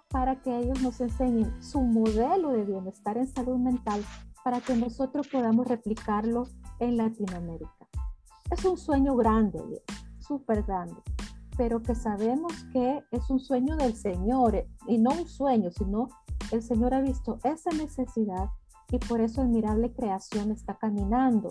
para 0.10 0.39
que 0.42 0.56
ellos 0.56 0.80
nos 0.84 1.01
enseñen 1.01 1.51
su 1.63 1.82
modelo 1.82 2.51
de 2.51 2.63
bienestar 2.63 3.18
en 3.18 3.27
salud 3.27 3.58
mental 3.58 4.03
para 4.44 4.60
que 4.60 4.76
nosotros 4.76 5.28
podamos 5.28 5.68
replicarlo 5.68 6.48
en 6.80 6.98
Latinoamérica. 6.98 7.88
Es 8.52 8.66
un 8.66 8.78
sueño 8.78 9.16
grande, 9.16 9.60
súper 10.20 10.64
grande, 10.64 11.02
pero 11.58 11.82
que 11.82 11.96
sabemos 11.96 12.52
que 12.72 13.04
es 13.12 13.30
un 13.30 13.40
sueño 13.40 13.76
del 13.76 13.96
Señor, 13.96 14.66
y 14.88 14.98
no 14.98 15.12
un 15.12 15.28
sueño, 15.28 15.72
sino 15.72 16.10
el 16.52 16.62
Señor 16.62 16.94
ha 16.94 17.02
visto 17.02 17.40
esa 17.44 17.72
necesidad 17.72 18.50
y 18.92 19.00
por 19.00 19.22
eso 19.22 19.42
Admirable 19.42 19.92
Creación 19.92 20.52
está 20.52 20.76
caminando. 20.76 21.50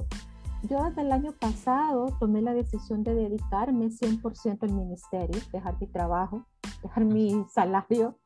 Yo 0.63 0.85
desde 0.85 1.01
el 1.01 1.11
año 1.11 1.33
pasado 1.33 2.07
tomé 2.21 2.41
la 2.41 2.55
decisión 2.55 3.03
de 3.03 3.15
dedicarme 3.15 3.87
100% 3.87 4.63
al 4.63 4.73
ministerio, 4.73 5.41
dejar 5.53 5.81
mi 5.81 5.89
trabajo, 5.89 6.47
dejar 6.85 7.05
mi 7.05 7.45
salario 7.53 8.17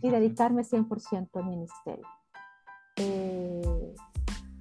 y 0.00 0.10
dedicarme 0.10 0.62
100% 0.62 1.30
al 1.34 1.46
ministerio. 1.46 2.06
Eh, 2.96 3.94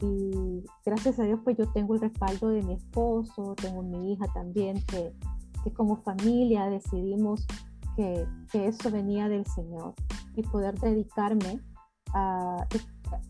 y 0.02 0.66
gracias 0.86 1.20
a 1.20 1.24
Dios, 1.24 1.40
pues 1.44 1.58
yo 1.58 1.72
tengo 1.72 1.96
el 1.96 2.02
respaldo 2.02 2.50
de 2.50 2.62
mi 2.62 2.74
esposo, 2.74 3.56
tengo 3.56 3.84
mi 3.84 4.14
hija 4.14 4.26
también, 4.34 4.84
que, 4.86 5.14
que 5.64 5.74
como 5.74 5.98
familia 5.98 6.66
decidimos 6.68 7.46
que, 7.96 8.28
que, 8.52 8.68
eso 8.68 8.92
venía 8.92 9.30
del 9.30 9.46
Señor 9.46 9.94
y 10.36 10.42
poder 10.42 10.80
dedicarme 10.80 11.62
a, 12.14 12.68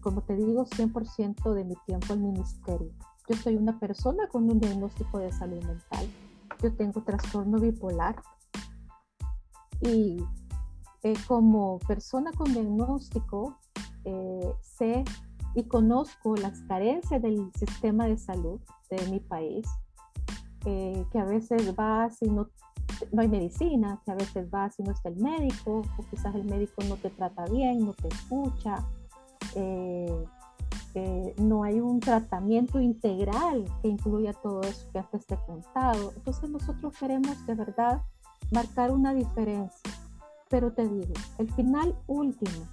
como 0.01 0.21
te 0.21 0.35
digo, 0.35 0.65
100% 0.65 1.53
de 1.53 1.63
mi 1.63 1.75
tiempo 1.85 2.13
al 2.13 2.19
ministerio. 2.19 2.91
Yo 3.29 3.35
soy 3.35 3.55
una 3.55 3.79
persona 3.79 4.27
con 4.27 4.49
un 4.49 4.59
diagnóstico 4.59 5.19
de 5.19 5.31
salud 5.31 5.63
mental. 5.63 6.07
Yo 6.61 6.73
tengo 6.75 7.01
trastorno 7.03 7.59
bipolar 7.59 8.21
y 9.81 10.23
eh, 11.03 11.13
como 11.27 11.79
persona 11.79 12.31
con 12.31 12.53
diagnóstico, 12.53 13.59
eh, 14.05 14.53
sé 14.61 15.03
y 15.55 15.63
conozco 15.63 16.35
las 16.35 16.61
carencias 16.61 17.21
del 17.21 17.51
sistema 17.53 18.07
de 18.07 18.17
salud 18.17 18.59
de 18.89 19.05
mi 19.11 19.19
país, 19.19 19.67
eh, 20.65 21.05
que 21.11 21.19
a 21.19 21.25
veces 21.25 21.73
va 21.77 22.09
si 22.09 22.25
no, 22.29 22.49
no 23.11 23.21
hay 23.21 23.27
medicina, 23.27 24.01
que 24.05 24.11
a 24.11 24.15
veces 24.15 24.49
va 24.53 24.69
si 24.71 24.83
no 24.83 24.91
está 24.91 25.09
el 25.09 25.17
médico, 25.17 25.83
o 25.97 26.03
quizás 26.09 26.33
el 26.35 26.45
médico 26.45 26.83
no 26.87 26.95
te 26.97 27.09
trata 27.09 27.45
bien, 27.45 27.85
no 27.85 27.93
te 27.93 28.07
escucha, 28.07 28.83
no 31.37 31.63
hay 31.63 31.79
un 31.79 31.99
tratamiento 31.99 32.79
integral 32.79 33.65
que 33.81 33.89
incluya 33.89 34.33
todo 34.33 34.61
eso 34.61 34.87
que 34.91 34.99
antes 34.99 35.25
te 35.25 35.35
he 35.35 35.45
contado. 35.45 36.13
Entonces 36.15 36.49
nosotros 36.49 36.97
queremos 36.97 37.45
de 37.45 37.55
verdad 37.55 38.01
marcar 38.51 38.91
una 38.91 39.13
diferencia 39.13 39.93
pero 40.53 40.71
te 40.71 40.87
digo, 40.87 41.15
el 41.39 41.51
final 41.53 41.95
último 42.05 42.67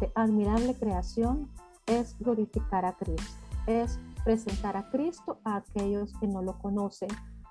de 0.00 0.10
admirable 0.14 0.74
creación 0.74 1.48
es 1.86 2.16
glorificar 2.18 2.84
a 2.84 2.96
Cristo, 2.96 3.36
es 3.66 3.98
presentar 4.24 4.76
a 4.76 4.88
Cristo 4.90 5.38
a 5.44 5.56
aquellos 5.56 6.12
que 6.18 6.26
no 6.26 6.42
lo 6.42 6.58
conocen 6.58 7.08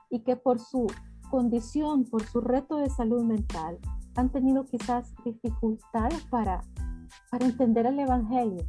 y 0.10 0.20
que 0.20 0.36
por 0.36 0.60
su 0.60 0.88
condición, 1.30 2.06
por 2.06 2.24
su 2.24 2.42
reto 2.42 2.78
de 2.78 2.90
salud 2.90 3.24
mental, 3.24 3.80
han 4.16 4.30
tenido 4.30 4.66
quizás 4.66 5.14
dificultades 5.24 6.22
para, 6.26 6.62
para 7.32 7.46
entender 7.46 7.86
el 7.86 8.00
Evangelio. 8.00 8.66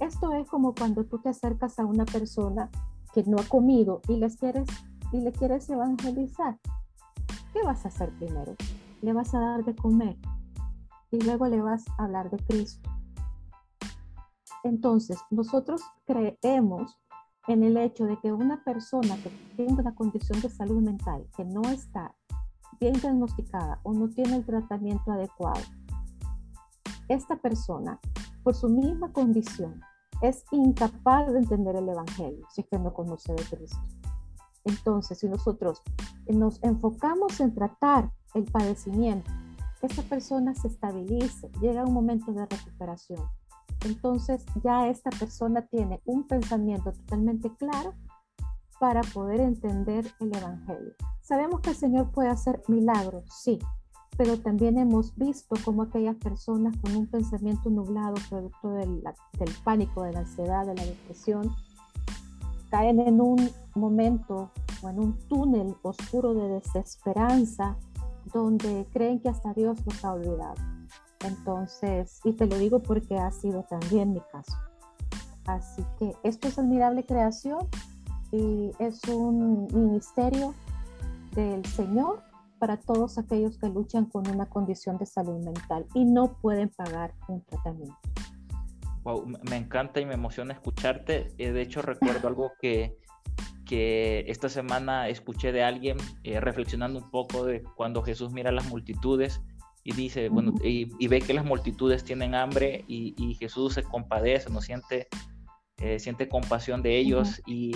Esto 0.00 0.32
es 0.32 0.48
como 0.48 0.74
cuando 0.74 1.04
tú 1.04 1.18
te 1.18 1.28
acercas 1.28 1.78
a 1.78 1.84
una 1.84 2.04
persona 2.04 2.70
que 3.12 3.24
no 3.24 3.38
ha 3.38 3.44
comido 3.44 4.00
y, 4.08 4.16
les 4.16 4.36
quieres, 4.36 4.68
y 5.12 5.20
le 5.20 5.32
quieres 5.32 5.68
evangelizar. 5.68 6.58
¿Qué 7.52 7.62
vas 7.64 7.84
a 7.84 7.88
hacer 7.88 8.10
primero? 8.18 8.54
Le 9.02 9.12
vas 9.12 9.34
a 9.34 9.40
dar 9.40 9.64
de 9.64 9.74
comer 9.74 10.16
y 11.10 11.20
luego 11.20 11.46
le 11.46 11.60
vas 11.60 11.84
a 11.98 12.04
hablar 12.04 12.30
de 12.30 12.38
Cristo. 12.38 12.88
Entonces, 14.68 15.18
nosotros 15.30 15.80
creemos 16.04 16.98
en 17.46 17.62
el 17.62 17.78
hecho 17.78 18.04
de 18.04 18.18
que 18.18 18.32
una 18.32 18.62
persona 18.62 19.16
que 19.22 19.30
tiene 19.56 19.72
una 19.72 19.94
condición 19.94 20.40
de 20.42 20.50
salud 20.50 20.82
mental 20.82 21.26
que 21.34 21.44
no 21.44 21.62
está 21.62 22.14
bien 22.78 22.92
diagnosticada 22.92 23.80
o 23.82 23.94
no 23.94 24.10
tiene 24.10 24.36
el 24.36 24.44
tratamiento 24.44 25.10
adecuado, 25.10 25.62
esta 27.08 27.36
persona, 27.36 27.98
por 28.42 28.54
su 28.54 28.68
misma 28.68 29.10
condición, 29.12 29.80
es 30.20 30.44
incapaz 30.52 31.32
de 31.32 31.38
entender 31.38 31.76
el 31.76 31.88
Evangelio 31.88 32.46
si 32.50 32.60
es 32.60 32.66
que 32.68 32.78
no 32.78 32.92
conoce 32.92 33.32
de 33.32 33.42
Cristo. 33.44 33.78
Entonces, 34.64 35.18
si 35.18 35.28
nosotros 35.28 35.82
nos 36.26 36.62
enfocamos 36.62 37.40
en 37.40 37.54
tratar 37.54 38.12
el 38.34 38.44
padecimiento 38.44 39.30
esa 39.80 40.02
persona 40.02 40.54
se 40.54 40.68
estabilice, 40.68 41.50
llega 41.60 41.84
un 41.84 41.94
momento 41.94 42.32
de 42.32 42.46
recuperación. 42.46 43.22
Entonces 43.84 44.44
ya 44.62 44.88
esta 44.88 45.10
persona 45.10 45.62
tiene 45.62 46.00
un 46.04 46.26
pensamiento 46.26 46.92
totalmente 46.92 47.54
claro 47.56 47.94
para 48.80 49.00
poder 49.02 49.40
entender 49.40 50.06
el 50.20 50.36
Evangelio. 50.36 50.94
Sabemos 51.20 51.60
que 51.60 51.70
el 51.70 51.76
Señor 51.76 52.10
puede 52.10 52.28
hacer 52.28 52.62
milagros, 52.68 53.24
sí, 53.30 53.58
pero 54.16 54.38
también 54.38 54.78
hemos 54.78 55.14
visto 55.16 55.54
cómo 55.64 55.82
aquellas 55.82 56.16
personas 56.16 56.76
con 56.78 56.96
un 56.96 57.06
pensamiento 57.06 57.70
nublado, 57.70 58.14
producto 58.28 58.70
del, 58.70 59.02
pánico, 59.64 60.02
de 60.02 60.12
la 60.12 60.20
ansiedad, 60.20 60.66
de 60.66 60.74
la 60.74 60.84
depresión, 60.84 61.54
caen 62.70 63.00
en 63.00 63.20
un 63.20 63.50
momento 63.74 64.50
o 64.82 64.88
en 64.88 64.98
un 64.98 65.18
túnel 65.28 65.76
oscuro 65.82 66.34
de 66.34 66.48
desesperanza 66.48 67.76
donde 68.32 68.86
creen 68.92 69.20
que 69.20 69.28
hasta 69.28 69.54
Dios 69.54 69.78
los 69.86 70.04
ha 70.04 70.12
olvidado. 70.12 70.77
Entonces, 71.24 72.20
y 72.24 72.32
te 72.32 72.46
lo 72.46 72.56
digo 72.58 72.80
porque 72.80 73.18
ha 73.18 73.30
sido 73.30 73.64
también 73.64 74.12
mi 74.12 74.20
caso. 74.32 74.56
Así 75.46 75.84
que 75.98 76.14
esto 76.22 76.48
es 76.48 76.58
admirable 76.58 77.04
creación 77.04 77.66
y 78.30 78.70
es 78.78 79.02
un 79.04 79.66
ministerio 79.72 80.54
del 81.34 81.64
Señor 81.64 82.22
para 82.58 82.76
todos 82.76 83.18
aquellos 83.18 83.56
que 83.58 83.68
luchan 83.68 84.06
con 84.06 84.28
una 84.28 84.46
condición 84.46 84.98
de 84.98 85.06
salud 85.06 85.42
mental 85.44 85.86
y 85.94 86.04
no 86.04 86.34
pueden 86.40 86.68
pagar 86.68 87.14
un 87.28 87.42
tratamiento. 87.42 87.96
Wow, 89.04 89.26
me 89.48 89.56
encanta 89.56 90.00
y 90.00 90.06
me 90.06 90.14
emociona 90.14 90.52
escucharte. 90.52 91.32
Eh, 91.38 91.52
de 91.52 91.62
hecho, 91.62 91.82
recuerdo 91.82 92.28
algo 92.28 92.52
que, 92.60 92.98
que 93.64 94.24
esta 94.28 94.48
semana 94.48 95.08
escuché 95.08 95.52
de 95.52 95.62
alguien 95.62 95.96
eh, 96.24 96.40
reflexionando 96.40 96.98
un 96.98 97.10
poco 97.10 97.44
de 97.44 97.62
cuando 97.76 98.02
Jesús 98.02 98.32
mira 98.32 98.50
a 98.50 98.52
las 98.52 98.68
multitudes 98.68 99.40
y 99.88 99.92
dice, 99.92 100.28
bueno, 100.28 100.52
y, 100.62 101.08
ve 101.08 101.22
que 101.22 101.32
las 101.32 101.46
multitudes 101.46 102.04
tienen 102.04 102.34
hambre 102.34 102.84
y, 102.88 103.34
Jesús 103.40 103.72
se 103.72 103.82
compadece, 103.82 104.50
no 104.50 104.60
siente, 104.60 105.08
eh, 105.78 105.98
siente 105.98 106.28
compasión 106.28 106.82
de 106.82 106.98
ellos 106.98 107.40
y, 107.46 107.74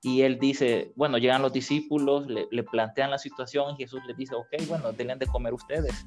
y, 0.00 0.22
él 0.22 0.38
dice, 0.38 0.92
bueno, 0.96 1.18
llegan 1.18 1.42
los 1.42 1.52
discípulos, 1.52 2.26
le, 2.26 2.46
le, 2.50 2.62
plantean 2.62 3.10
la 3.10 3.18
situación 3.18 3.74
y 3.74 3.82
Jesús 3.82 4.00
le 4.06 4.14
dice, 4.14 4.34
ok, 4.34 4.66
bueno, 4.66 4.92
denle 4.94 5.16
de 5.16 5.26
comer 5.26 5.52
ustedes. 5.52 6.06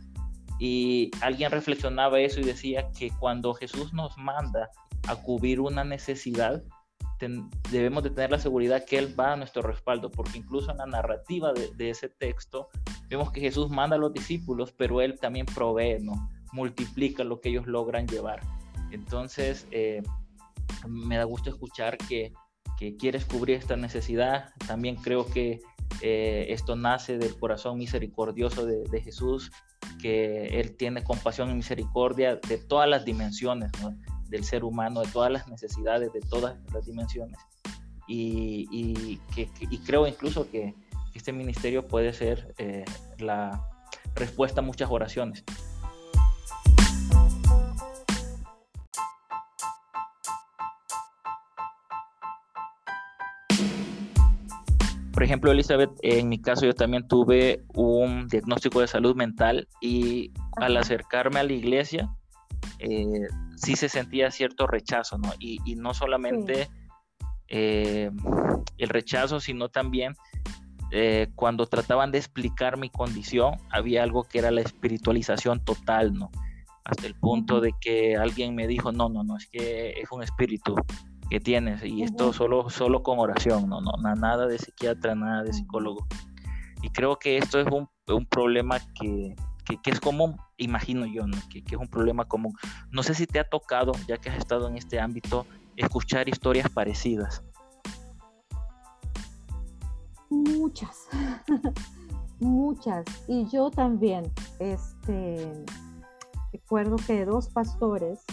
Y 0.60 1.12
alguien 1.22 1.52
reflexionaba 1.52 2.20
eso 2.20 2.40
y 2.40 2.44
decía 2.44 2.90
que 2.98 3.12
cuando 3.20 3.54
Jesús 3.54 3.94
nos 3.94 4.18
manda 4.18 4.72
a 5.08 5.16
cubrir 5.16 5.60
una 5.60 5.84
necesidad, 5.84 6.64
debemos 7.72 8.04
de 8.04 8.10
tener 8.10 8.32
la 8.32 8.40
seguridad 8.40 8.86
que 8.86 8.98
Él 8.98 9.18
va 9.18 9.34
a 9.34 9.36
nuestro 9.36 9.62
respaldo, 9.62 10.12
porque 10.12 10.38
incluso 10.38 10.72
en 10.72 10.78
la 10.78 10.86
narrativa 10.86 11.54
de, 11.54 11.90
ese 11.90 12.10
texto 12.10 12.70
vemos 13.08 13.32
que 13.32 13.42
Jesús 13.42 13.70
manda 13.70 13.96
a 13.96 14.00
los 14.00 14.14
discípulos, 14.14 14.72
pero 14.72 15.02
Él 15.02 15.20
también 15.20 15.46
provee, 15.46 16.00
¿no? 16.00 16.30
multiplica 16.52 17.24
lo 17.24 17.42
que 17.42 17.50
ellos 17.50 17.68
logran 17.68 18.08
llevar. 18.08 18.42
Entonces, 18.92 19.68
eh, 19.72 20.02
me 20.88 21.18
da 21.18 21.26
gusto 21.26 21.50
escuchar 21.50 21.98
que, 21.98 22.34
que, 22.78 22.96
quieres 22.96 23.26
cubrir 23.26 23.58
esta 23.58 23.76
necesidad. 23.76 24.54
También 24.66 24.96
creo 24.96 25.26
que 25.26 25.60
eh, 26.02 26.48
esto 26.50 26.76
nace 26.76 27.18
del 27.18 27.38
corazón 27.38 27.78
misericordioso 27.78 28.66
de, 28.66 28.84
de, 28.84 29.02
Jesús, 29.02 29.52
que 30.02 30.60
Él 30.60 30.78
tiene 30.78 31.04
compasión 31.04 31.52
y 31.52 31.56
misericordia 31.56 32.38
de 32.38 32.58
todas 32.58 32.88
las 32.90 33.04
dimensiones, 33.04 33.72
¿no? 33.82 33.94
Del 34.30 34.44
ser 34.44 34.64
humano, 34.64 35.02
de 35.02 35.12
todas 35.12 35.32
las 35.32 35.48
necesidades, 35.48 36.12
de 36.14 36.22
todas 36.22 36.58
las 36.74 36.86
dimensiones. 36.86 37.40
Y, 38.08 39.20
que, 39.34 39.50
creo 39.86 40.08
incluso 40.08 40.50
que 40.50 40.76
este 41.14 41.32
ministerio 41.32 41.88
puede 41.88 42.14
ser 42.14 42.54
eh, 42.58 42.86
la 43.18 43.68
respuesta 44.16 44.62
a 44.62 44.64
muchas 44.64 44.90
oraciones. 44.92 45.44
Por 55.16 55.24
ejemplo, 55.24 55.50
Elizabeth, 55.50 55.92
en 56.02 56.28
mi 56.28 56.42
caso 56.42 56.66
yo 56.66 56.76
también 56.76 57.08
tuve 57.08 57.64
un 57.74 58.28
diagnóstico 58.28 58.82
de 58.82 58.88
salud 58.88 59.16
mental 59.16 59.70
y 59.80 60.34
al 60.58 60.76
acercarme 60.76 61.40
a 61.40 61.44
la 61.44 61.54
iglesia, 61.54 62.10
eh, 62.80 63.28
sí 63.56 63.76
se 63.76 63.90
sentía 63.90 64.32
cierto 64.32 64.68
rechazo, 64.68 65.18
¿no? 65.18 65.34
Y, 65.40 65.76
no 65.76 65.94
solamente 65.94 66.70
eh, 67.48 68.12
el 68.78 68.90
rechazo, 68.90 69.40
sino 69.40 69.70
también 69.70 70.14
eh, 70.92 71.28
cuando 71.36 71.66
trataban 71.66 72.12
de 72.12 72.20
explicar 72.20 72.78
mi 72.78 72.90
condición, 72.90 73.56
había 73.70 74.04
algo 74.04 74.24
que 74.24 74.40
era 74.40 74.52
la 74.52 74.62
espiritualización 74.62 75.64
total, 75.64 76.14
¿no? 76.14 76.30
Hasta 76.84 77.08
el 77.08 77.16
punto 77.16 77.62
de 77.62 77.74
que 77.82 78.16
alguien 78.16 78.56
me 78.56 78.68
dijo, 78.68 78.92
no, 78.92 79.10
no, 79.10 79.24
no, 79.24 79.38
es 79.38 79.48
que 79.48 79.92
es 79.92 80.12
un 80.12 80.22
espíritu 80.22 80.76
que 81.30 81.40
tienes 81.40 81.84
y 81.84 82.04
esto 82.04 82.32
solo, 82.34 82.70
solo 82.70 83.02
con 83.02 83.18
oración, 83.18 83.68
no, 83.68 83.82
no, 83.82 83.92
nada 84.16 84.46
de 84.46 84.60
psiquiatra, 84.60 85.16
nada 85.16 85.44
de 85.44 85.54
psicólogo. 85.54 86.06
Y 86.84 86.90
creo 86.90 87.18
que 87.18 87.38
esto 87.38 87.60
es 87.60 87.68
un, 87.72 87.90
un 88.08 88.26
problema 88.28 88.80
que, 89.00 89.36
que, 89.66 89.92
es 89.92 90.00
común, 90.00 90.38
imagino 90.58 91.06
yo, 91.06 91.26
que, 91.52 91.64
que, 91.64 91.76
es 91.76 91.82
un 91.82 91.88
problema 91.88 92.26
común. 92.26 92.54
No 92.92 93.04
sé 93.04 93.14
si 93.14 93.26
te 93.26 93.40
ha 93.40 93.50
tocado, 93.50 93.92
ya 94.08 94.18
que 94.18 94.30
has 94.30 94.38
estado 94.38 94.68
en 94.68 94.78
este 94.78 95.00
ámbito, 95.00 95.46
escuchar 95.76 96.30
historias 96.30 96.70
parecidas. 96.70 97.44
Muchas, 100.30 101.08
muchas. 102.40 103.06
Y 103.28 103.48
yo 103.48 103.70
también, 103.72 104.32
este, 104.60 105.66
recuerdo 106.52 106.98
que 106.98 107.26
dos 107.26 107.50
pastores, 107.50 108.24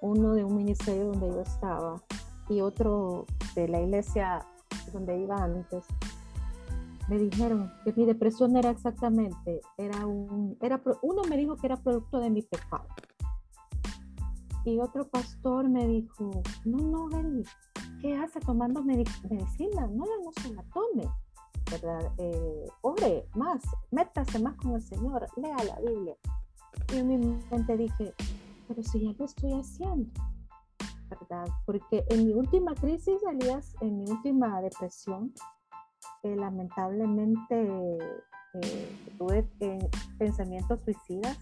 uno 0.00 0.34
de 0.34 0.44
un 0.44 0.56
ministerio 0.56 1.06
donde 1.06 1.28
yo 1.28 1.40
estaba 1.40 2.02
y 2.48 2.60
otro 2.60 3.26
de 3.54 3.68
la 3.68 3.80
iglesia 3.80 4.44
donde 4.92 5.18
iba 5.18 5.36
antes, 5.36 5.84
me 7.08 7.18
dijeron 7.18 7.72
que 7.84 7.92
mi 7.92 8.04
depresión 8.04 8.56
era 8.56 8.70
exactamente, 8.70 9.60
era 9.78 10.06
un, 10.06 10.56
era, 10.60 10.80
uno 11.02 11.22
me 11.28 11.36
dijo 11.36 11.56
que 11.56 11.66
era 11.66 11.76
producto 11.76 12.18
de 12.20 12.30
mi 12.30 12.42
pecado. 12.42 12.86
Y 14.64 14.80
otro 14.80 15.08
pastor 15.08 15.68
me 15.68 15.86
dijo, 15.86 16.42
no, 16.64 17.08
no, 17.08 17.18
Eli, 17.20 17.44
¿qué 18.00 18.16
hace 18.16 18.40
tomando 18.40 18.82
medicina? 18.82 19.86
No, 19.86 20.04
no 20.04 20.32
se 20.42 20.52
la 20.52 20.64
tome, 20.74 21.08
¿verdad? 21.70 22.12
Eh, 22.18 22.66
ore 22.80 23.28
más, 23.36 23.62
métase 23.92 24.40
más 24.40 24.56
con 24.56 24.74
el 24.74 24.82
Señor, 24.82 25.26
lea 25.36 25.56
la 25.64 25.78
Biblia. 25.80 26.16
Y 26.92 26.96
en 26.96 27.08
mi 27.08 27.18
mente 27.18 27.76
dije, 27.76 28.12
pero 28.66 28.82
si 28.82 29.04
ya 29.04 29.12
lo 29.16 29.24
estoy 29.24 29.52
haciendo, 29.52 30.10
¿verdad? 31.10 31.46
Porque 31.64 32.04
en 32.08 32.26
mi 32.26 32.32
última 32.32 32.74
crisis, 32.74 33.22
Elías, 33.30 33.76
en 33.80 33.98
mi 33.98 34.10
última 34.10 34.60
depresión, 34.60 35.32
lamentablemente 36.34 37.98
eh, 38.62 38.96
tuve 39.18 39.48
eh, 39.60 39.90
pensamientos 40.18 40.80
suicidas, 40.82 41.38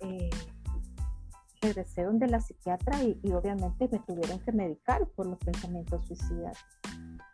eh, 0.00 0.30
regresé 1.62 2.02
donde 2.02 2.26
la 2.26 2.40
psiquiatra 2.40 3.02
y, 3.02 3.32
obviamente 3.32 3.88
me 3.90 3.98
tuvieron 4.00 4.38
que 4.40 4.52
medicar 4.52 5.06
por 5.08 5.26
los 5.26 5.38
pensamientos 5.38 6.04
suicidas. 6.06 6.58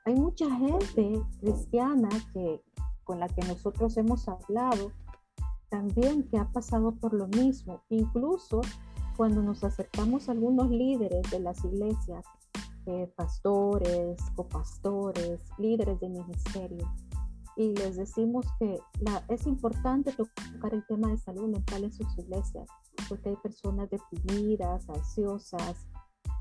Hay 0.04 0.14
mucha 0.14 0.46
gente 0.56 1.20
cristiana 1.40 2.08
que, 2.32 2.62
con 3.04 3.18
la 3.18 3.28
que 3.28 3.42
nosotros 3.42 3.96
hemos 3.96 4.28
hablado 4.28 4.92
también 5.68 6.24
que 6.28 6.38
ha 6.38 6.50
pasado 6.52 6.92
por 6.92 7.14
lo 7.14 7.26
mismo. 7.28 7.82
Incluso 7.88 8.60
cuando 9.16 9.42
nos 9.42 9.64
acercamos 9.64 10.28
a 10.28 10.32
algunos 10.32 10.70
líderes 10.70 11.30
de 11.30 11.40
las 11.40 11.64
iglesias 11.64 12.24
eh, 12.90 13.12
pastores, 13.14 14.16
copastores, 14.34 15.40
líderes 15.58 16.00
de 16.00 16.08
ministerio. 16.08 16.92
Y 17.56 17.72
les 17.76 17.96
decimos 17.96 18.44
que 18.58 18.80
la, 19.00 19.22
es 19.28 19.46
importante 19.46 20.12
tocar 20.12 20.74
el 20.74 20.84
tema 20.86 21.08
de 21.08 21.18
salud 21.18 21.48
mental 21.48 21.84
en 21.84 21.92
sus 21.92 22.18
iglesias, 22.18 22.68
porque 23.08 23.28
hay 23.28 23.36
personas 23.36 23.88
deprimidas, 23.90 24.88
ansiosas, 24.88 25.86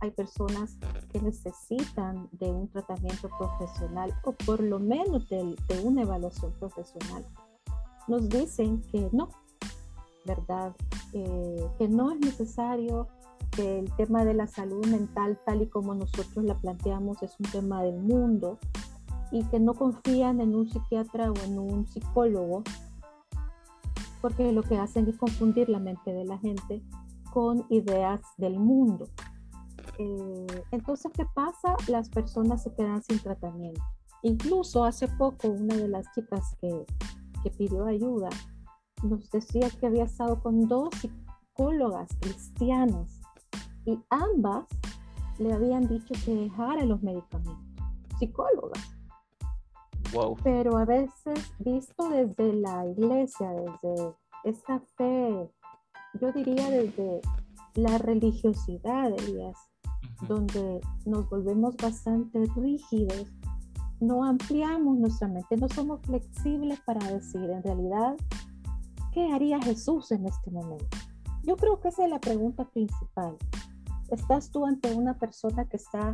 hay 0.02 0.10
personas 0.10 0.78
que 1.12 1.22
necesitan 1.22 2.30
de 2.32 2.50
un 2.50 2.68
tratamiento 2.70 3.30
profesional 3.38 4.12
o 4.24 4.32
por 4.32 4.60
lo 4.60 4.80
menos 4.80 5.30
de, 5.30 5.56
de 5.68 5.80
una 5.84 6.02
evaluación 6.02 6.52
profesional. 6.54 7.24
Nos 8.08 8.28
dicen 8.28 8.82
que 8.92 9.08
no, 9.12 9.30
¿verdad? 10.26 10.76
Eh, 11.14 11.68
que 11.78 11.88
no 11.88 12.12
es 12.12 12.20
necesario 12.20 13.08
que 13.60 13.80
el 13.80 13.92
tema 13.96 14.24
de 14.24 14.34
la 14.34 14.48
salud 14.48 14.86
mental, 14.88 15.38
tal 15.46 15.62
y 15.62 15.68
como 15.68 15.94
nosotros 15.94 16.46
la 16.46 16.56
planteamos, 16.56 17.22
es 17.24 17.38
un 17.40 17.52
tema 17.52 17.84
del 17.84 18.00
mundo 18.00 18.58
y 19.32 19.44
que 19.46 19.60
no 19.60 19.74
confían 19.74 20.40
en 20.40 20.56
un 20.56 20.70
psiquiatra 20.70 21.30
o 21.30 21.36
en 21.44 21.60
un 21.60 21.86
psicólogo, 21.86 22.64
porque 24.22 24.54
lo 24.54 24.64
que 24.64 24.78
hacen 24.78 25.10
es 25.10 25.18
confundir 25.18 25.68
la 25.68 25.80
mente 25.80 26.14
de 26.14 26.24
la 26.24 26.38
gente 26.38 26.82
con 27.34 27.66
ideas 27.70 28.22
del 28.38 28.60
mundo. 28.60 29.10
Eh, 29.98 30.64
entonces, 30.72 31.12
¿qué 31.14 31.26
pasa? 31.36 31.76
Las 31.90 32.10
personas 32.10 32.64
se 32.64 32.74
quedan 32.74 33.04
sin 33.04 33.20
tratamiento. 33.20 33.82
Incluso 34.24 34.86
hace 34.86 35.10
poco 35.10 35.50
una 35.50 35.76
de 35.76 35.90
las 35.90 36.06
chicas 36.14 36.56
que, 36.62 36.86
que 37.44 37.52
pidió 37.52 37.86
ayuda 37.86 38.30
nos 39.04 39.30
decía 39.32 39.70
que 39.70 39.88
había 39.88 40.04
estado 40.04 40.42
con 40.42 40.68
dos 40.68 40.90
psicólogas 40.96 42.10
cristianas 42.22 43.19
y 43.86 44.00
ambas 44.10 44.66
le 45.38 45.54
habían 45.54 45.88
dicho 45.88 46.14
que 46.26 46.36
dejara 46.36 46.84
los 46.86 47.02
medicamentos, 47.02 47.58
psicólogas. 48.20 48.98
Wow. 50.14 50.38
Pero 50.44 50.78
a 50.78 50.86
veces 50.86 51.52
visto 51.60 52.10
desde 52.10 52.54
la 52.54 52.86
iglesia, 52.88 53.52
desde 53.52 54.14
esa 54.44 54.80
fe, 54.98 55.50
yo 56.20 56.32
diría 56.32 56.70
desde 56.70 57.22
la 57.76 57.98
religiosidad, 58.00 59.12
Elías, 59.12 59.58
donde 60.28 60.82
nos 61.06 61.30
volvemos 61.30 61.78
bastante 61.78 62.46
rígidos, 62.56 63.28
no 64.00 64.24
ampliamos 64.24 64.98
nuestra 64.98 65.28
mente, 65.28 65.58
no 65.58 65.68
somos 65.70 66.02
flexibles 66.02 66.80
para 66.82 67.06
decir 67.12 67.50
en 67.50 67.64
realidad, 67.64 68.16
¿qué 69.14 69.32
haría 69.32 69.62
Jesús 69.62 70.12
en 70.12 70.26
este 70.26 70.52
momento? 70.52 70.98
Yo 71.44 71.56
creo 71.56 71.80
que 71.80 71.90
esa 71.90 72.06
es 72.06 72.10
la 72.10 72.20
pregunta 72.20 72.66
principal. 72.70 73.38
¿Estás 74.12 74.52
tú 74.52 74.66
ante 74.66 74.94
una 74.94 75.18
persona 75.18 75.66
que 75.66 75.78
está 75.78 76.12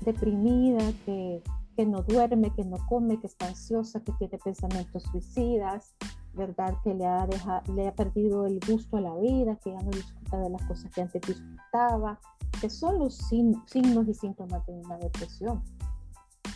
deprimida, 0.00 0.92
que, 1.04 1.42
que 1.76 1.86
no 1.86 2.02
duerme, 2.02 2.50
que 2.50 2.64
no 2.64 2.76
come, 2.88 3.20
que 3.20 3.26
está 3.26 3.46
ansiosa, 3.48 4.00
que 4.00 4.12
tiene 4.12 4.38
pensamientos 4.38 5.02
suicidas, 5.04 5.94
¿verdad? 6.34 6.74
Que 6.82 6.94
le 6.94 7.06
ha, 7.06 7.26
le 7.74 7.88
ha 7.88 7.94
perdido 7.94 8.46
el 8.46 8.60
gusto 8.66 8.96
a 8.96 9.00
la 9.00 9.14
vida, 9.16 9.56
que 9.56 9.72
ya 9.72 9.80
no 9.80 9.90
disfruta 9.90 10.38
de 10.38 10.50
las 10.50 10.62
cosas 10.64 10.90
que 10.92 11.02
antes 11.02 11.22
disfrutaba, 11.22 12.18
que 12.60 12.70
son 12.70 12.98
los 12.98 13.16
signos 13.16 14.08
y 14.08 14.14
síntomas 14.14 14.64
de 14.66 14.72
una 14.72 14.96
depresión. 14.98 15.62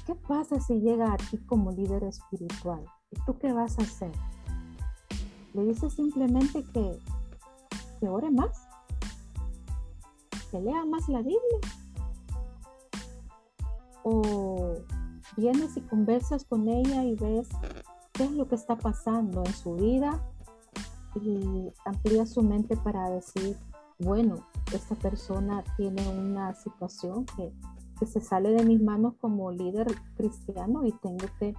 ¿Qué 0.07 0.15
pasa 0.15 0.59
si 0.61 0.81
llega 0.81 1.13
a 1.13 1.17
ti 1.17 1.39
como 1.47 1.71
líder 1.71 2.05
espiritual? 2.05 2.85
¿Y 3.11 3.17
tú 3.27 3.39
qué 3.39 3.53
vas 3.53 3.79
a 3.79 3.83
hacer? 3.83 4.13
Le 5.55 5.65
dices 5.65 5.93
simplemente 5.95 6.65
que, 6.73 6.99
que 8.01 8.09
ore 8.09 8.31
más, 8.31 8.68
que 10.51 10.61
lea 10.61 10.85
más 10.85 11.09
la 11.09 11.19
Biblia. 11.19 11.61
O 14.03 14.75
vienes 15.37 15.77
y 15.77 15.81
conversas 15.83 16.45
con 16.45 16.69
ella 16.69 17.05
y 17.05 17.15
ves 17.15 17.49
qué 18.13 18.25
es 18.25 18.33
lo 18.33 18.49
que 18.49 18.55
está 18.55 18.77
pasando 18.77 19.43
en 19.45 19.55
su 19.55 19.75
vida 19.75 20.21
y 21.15 21.73
amplías 21.85 22.31
su 22.31 22.43
mente 22.43 22.77
para 22.77 23.11
decir, 23.11 23.57
bueno, 23.99 24.47
esta 24.73 24.95
persona 24.95 25.65
tiene 25.77 26.07
una 26.09 26.55
situación 26.55 27.27
que, 27.37 27.53
que 27.99 28.07
se 28.07 28.21
sale 28.21 28.51
de 28.51 28.65
mis 28.65 28.81
manos 28.81 29.15
como 29.21 29.51
líder 29.51 29.87
cristiano 30.17 30.85
y 30.87 30.93
tengo 30.93 31.27
que 31.39 31.55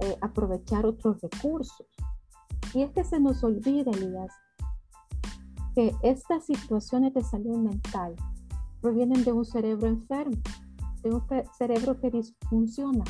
eh, 0.00 0.16
aprovechar 0.20 0.86
otros 0.86 1.20
recursos. 1.20 1.86
Y 2.72 2.82
es 2.82 2.90
que 2.92 3.04
se 3.04 3.20
nos 3.20 3.42
olvida, 3.42 3.90
Elías, 3.90 4.32
que 5.80 5.94
estas 6.02 6.44
situaciones 6.44 7.14
de 7.14 7.22
salud 7.22 7.56
mental 7.56 8.14
provienen 8.82 9.24
de 9.24 9.32
un 9.32 9.46
cerebro 9.46 9.86
enfermo, 9.86 10.36
de 11.02 11.10
un 11.10 11.22
cerebro 11.56 11.98
que 11.98 12.10
disfunciona. 12.10 13.02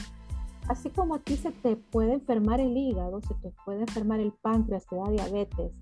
Así 0.68 0.88
como 0.90 1.16
a 1.16 1.18
ti 1.18 1.37
se 1.37 1.50
te 1.50 1.74
puede 1.74 2.12
enfermar 2.12 2.61
el 2.61 2.76
hígado, 2.76 3.20
se 3.22 3.35
te 3.35 3.52
puede 3.64 3.80
enfermar 3.80 4.20
el 4.20 4.33
páncreas, 4.40 4.87
te 4.87 4.94
da 4.94 5.11
diabetes, 5.11 5.72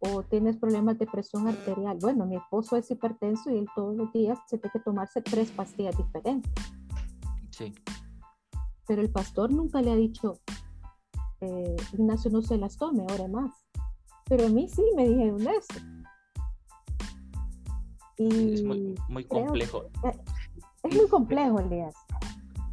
o 0.00 0.24
tienes 0.24 0.56
problemas 0.56 0.98
de 0.98 1.06
presión 1.06 1.46
arterial. 1.46 1.96
Bueno, 2.00 2.26
mi 2.26 2.34
esposo 2.34 2.76
es 2.76 2.90
hipertenso 2.90 3.52
y 3.52 3.58
él 3.58 3.68
todos 3.76 3.94
los 3.94 4.12
días 4.12 4.36
se 4.48 4.58
tiene 4.58 4.72
que 4.72 4.80
tomarse 4.80 5.22
tres 5.22 5.52
pastillas 5.52 5.96
diferentes. 5.96 6.50
Sí. 7.50 7.72
Pero 8.88 9.00
el 9.00 9.10
pastor 9.10 9.52
nunca 9.52 9.80
le 9.80 9.92
ha 9.92 9.96
dicho, 9.96 10.40
eh, 11.40 11.76
Ignacio, 11.92 12.32
no 12.32 12.42
se 12.42 12.58
las 12.58 12.76
tome, 12.76 13.04
ore 13.12 13.28
más. 13.28 13.52
Pero 14.24 14.46
a 14.46 14.48
mí 14.48 14.68
sí 14.68 14.82
me 14.96 15.08
dijeron 15.08 15.46
es 18.18 18.62
muy, 18.62 19.24
complejo. 19.24 19.86
es 20.82 20.96
muy 20.96 21.08
complejo, 21.08 21.60
Elías. 21.60 21.94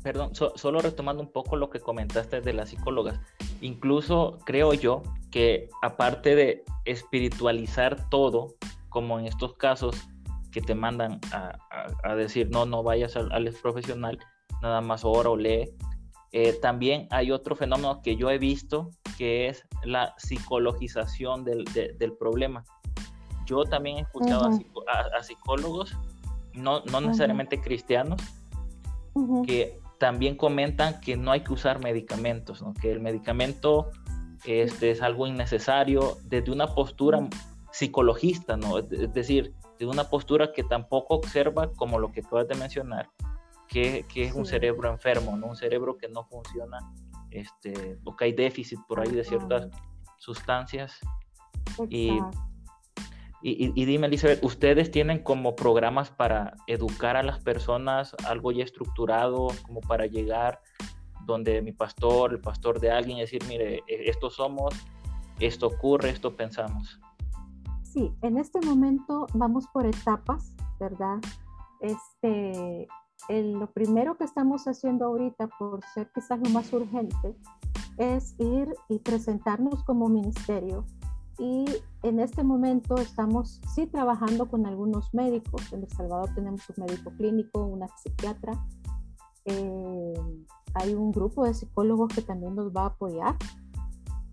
perdón, 0.03 0.31
solo 0.33 0.79
retomando 0.81 1.21
un 1.21 1.31
poco 1.31 1.55
lo 1.55 1.69
que 1.69 1.79
comentaste 1.79 2.41
de 2.41 2.53
las 2.53 2.69
psicólogas, 2.69 3.19
incluso 3.61 4.39
creo 4.45 4.73
yo 4.73 5.03
que 5.31 5.69
aparte 5.81 6.35
de 6.35 6.63
espiritualizar 6.85 8.09
todo, 8.09 8.55
como 8.89 9.19
en 9.19 9.25
estos 9.25 9.55
casos 9.55 9.95
que 10.51 10.61
te 10.61 10.75
mandan 10.75 11.19
a, 11.31 12.15
decir, 12.15 12.49
no, 12.51 12.65
no 12.65 12.83
vayas 12.83 13.15
al, 13.15 13.31
al, 13.31 13.51
profesional, 13.61 14.19
nada 14.61 14.81
más 14.81 15.03
ora 15.03 15.29
o 15.29 15.35
lee, 15.35 15.73
eh, 16.31 16.53
también 16.61 17.07
hay 17.11 17.31
otro 17.31 17.55
fenómeno 17.55 18.01
que 18.01 18.15
yo 18.15 18.29
he 18.29 18.37
visto 18.37 18.91
que 19.17 19.47
es 19.47 19.65
la 19.83 20.13
psicologización 20.17 21.43
del, 21.43 21.65
del 21.65 22.13
problema. 22.17 22.63
Yo 23.45 23.63
también 23.65 23.97
he 23.97 24.01
escuchado 24.01 24.49
a, 24.87 25.23
psicólogos, 25.23 25.95
no, 26.53 26.81
no 26.85 27.01
necesariamente 27.01 27.59
cristianos, 27.59 28.21
que 29.45 29.79
también 29.99 30.35
comentan 30.35 30.99
que 30.99 31.15
no 31.15 31.31
hay 31.31 31.41
que 31.41 31.53
usar 31.53 31.79
medicamentos, 31.79 32.61
¿no? 32.61 32.73
que 32.73 32.91
el 32.91 32.99
medicamento 32.99 33.89
este, 34.43 34.91
es 34.91 35.01
algo 35.01 35.27
innecesario 35.27 36.17
desde 36.25 36.51
una 36.51 36.67
postura 36.67 37.25
psicologista, 37.71 38.57
¿no? 38.57 38.79
es 38.79 39.13
decir, 39.13 39.53
de 39.79 39.85
una 39.85 40.09
postura 40.09 40.51
que 40.51 40.63
tampoco 40.63 41.15
observa 41.15 41.71
como 41.71 41.99
lo 41.99 42.11
que 42.11 42.19
acabas 42.21 42.47
de 42.47 42.55
mencionar, 42.55 43.09
que, 43.67 44.05
que 44.13 44.25
es 44.25 44.33
un 44.33 44.45
cerebro 44.45 44.89
enfermo, 44.89 45.37
¿no? 45.37 45.47
un 45.47 45.55
cerebro 45.55 45.97
que 45.97 46.09
no 46.09 46.25
funciona, 46.25 46.79
este, 47.31 47.97
o 48.03 48.15
que 48.15 48.25
hay 48.25 48.33
déficit 48.33 48.79
por 48.87 48.99
ahí 48.99 49.11
de 49.11 49.23
ciertas 49.23 49.69
sustancias. 50.17 50.99
Y 51.89 52.19
y, 53.45 53.85
dime, 53.85 54.07
Elizabeth, 54.07 54.41
¿ustedes 54.41 54.89
tienen 54.89 55.21
como 55.21 55.53
programas 55.53 56.09
para 56.09 56.55
educar 56.67 57.17
a 57.17 57.23
las 57.23 57.43
personas 57.43 58.15
algo 58.25 58.53
ya 58.53 58.63
estructurado, 58.63 59.49
como 59.63 59.81
para 59.81 60.05
llegar 60.05 60.61
donde 61.25 61.61
mi 61.61 61.73
pastor, 61.73 62.31
el 62.31 62.39
pastor 62.39 62.79
de 62.79 62.91
alguien, 62.91 63.17
decir, 63.17 63.43
mire, 63.49 63.83
e, 63.87 64.09
esto 64.09 64.29
somos, 64.29 64.73
esto 65.41 65.67
ocurre, 65.67 66.09
esto 66.09 66.37
pensamos? 66.37 67.01
Sí, 67.81 68.13
en 68.21 68.37
este 68.37 68.61
momento 68.61 69.27
vamos 69.33 69.67
por 69.67 69.85
etapas, 69.85 70.55
¿verdad? 70.79 71.19
Este, 71.81 72.87
lo 73.27 73.67
primero 73.71 74.15
que 74.15 74.23
estamos 74.23 74.69
haciendo 74.69 75.07
ahorita, 75.07 75.47
por 75.59 75.83
ser 75.93 76.09
quizás 76.15 76.39
lo 76.39 76.49
más 76.49 76.71
urgente, 76.71 77.35
es 77.97 78.35
ir 78.39 78.73
y 78.87 78.99
presentarnos 78.99 79.83
como 79.83 80.07
ministerio 80.07 80.85
y 81.39 81.65
en 82.03 82.19
este 82.19 82.43
momento 82.43 82.95
estamos 82.95 83.59
sí 83.73 83.87
trabajando 83.87 84.47
con 84.47 84.65
algunos 84.65 85.13
médicos. 85.13 85.71
En 85.73 85.83
El 85.83 85.89
Salvador 85.89 86.29
tenemos 86.35 86.61
un 86.69 86.85
médico 86.85 87.11
clínico, 87.17 87.63
una 87.63 87.87
psiquiatra. 87.87 88.53
Eh, 89.45 90.13
hay 90.75 90.93
un 90.93 91.11
grupo 91.11 91.45
de 91.45 91.53
psicólogos 91.53 92.13
que 92.13 92.21
también 92.21 92.55
nos 92.55 92.71
va 92.71 92.83
a 92.83 92.87
apoyar. 92.87 93.35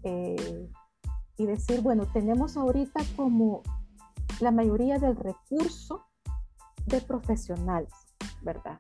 Eh, 0.03 0.69
y 1.37 1.47
decir, 1.47 1.81
bueno, 1.81 2.07
tenemos 2.13 2.59
ahorita 2.59 3.01
como 3.17 3.63
la 4.41 4.51
mayoría 4.51 4.99
del 4.99 5.17
recurso 5.17 6.05
de 6.87 7.01
profesionales, 7.01 7.93
¿verdad? 8.43 8.79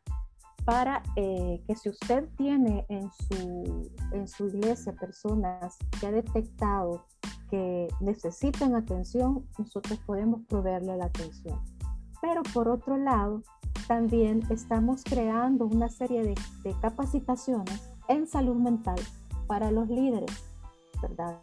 Para 0.67 1.03
eh, 1.17 1.63
que 1.67 1.75
si 1.75 1.89
usted 1.89 2.29
tiene 2.37 2.85
en 2.91 3.11
su, 3.13 3.91
en 4.13 4.29
su 4.29 4.49
iglesia 4.49 4.93
personas 4.93 5.79
que 5.99 6.07
ha 6.07 6.13
detectado 6.13 7.07
que 7.51 7.89
necesitan 8.01 8.75
atención, 8.75 9.45
nosotros 9.59 9.99
podemos 10.07 10.41
proveerle 10.49 10.97
la 10.97 11.07
atención. 11.07 11.61
Pero 12.21 12.43
por 12.55 12.69
otro 12.69 12.97
lado, 12.97 13.43
también 13.89 14.43
estamos 14.51 15.03
creando 15.05 15.67
una 15.67 15.89
serie 15.89 16.23
de, 16.23 16.35
capacitaciones 16.81 17.91
en 18.09 18.27
salud 18.27 18.57
mental 18.57 18.99
para 19.47 19.71
los 19.71 19.89
líderes, 19.89 20.31
¿verdad? 21.03 21.41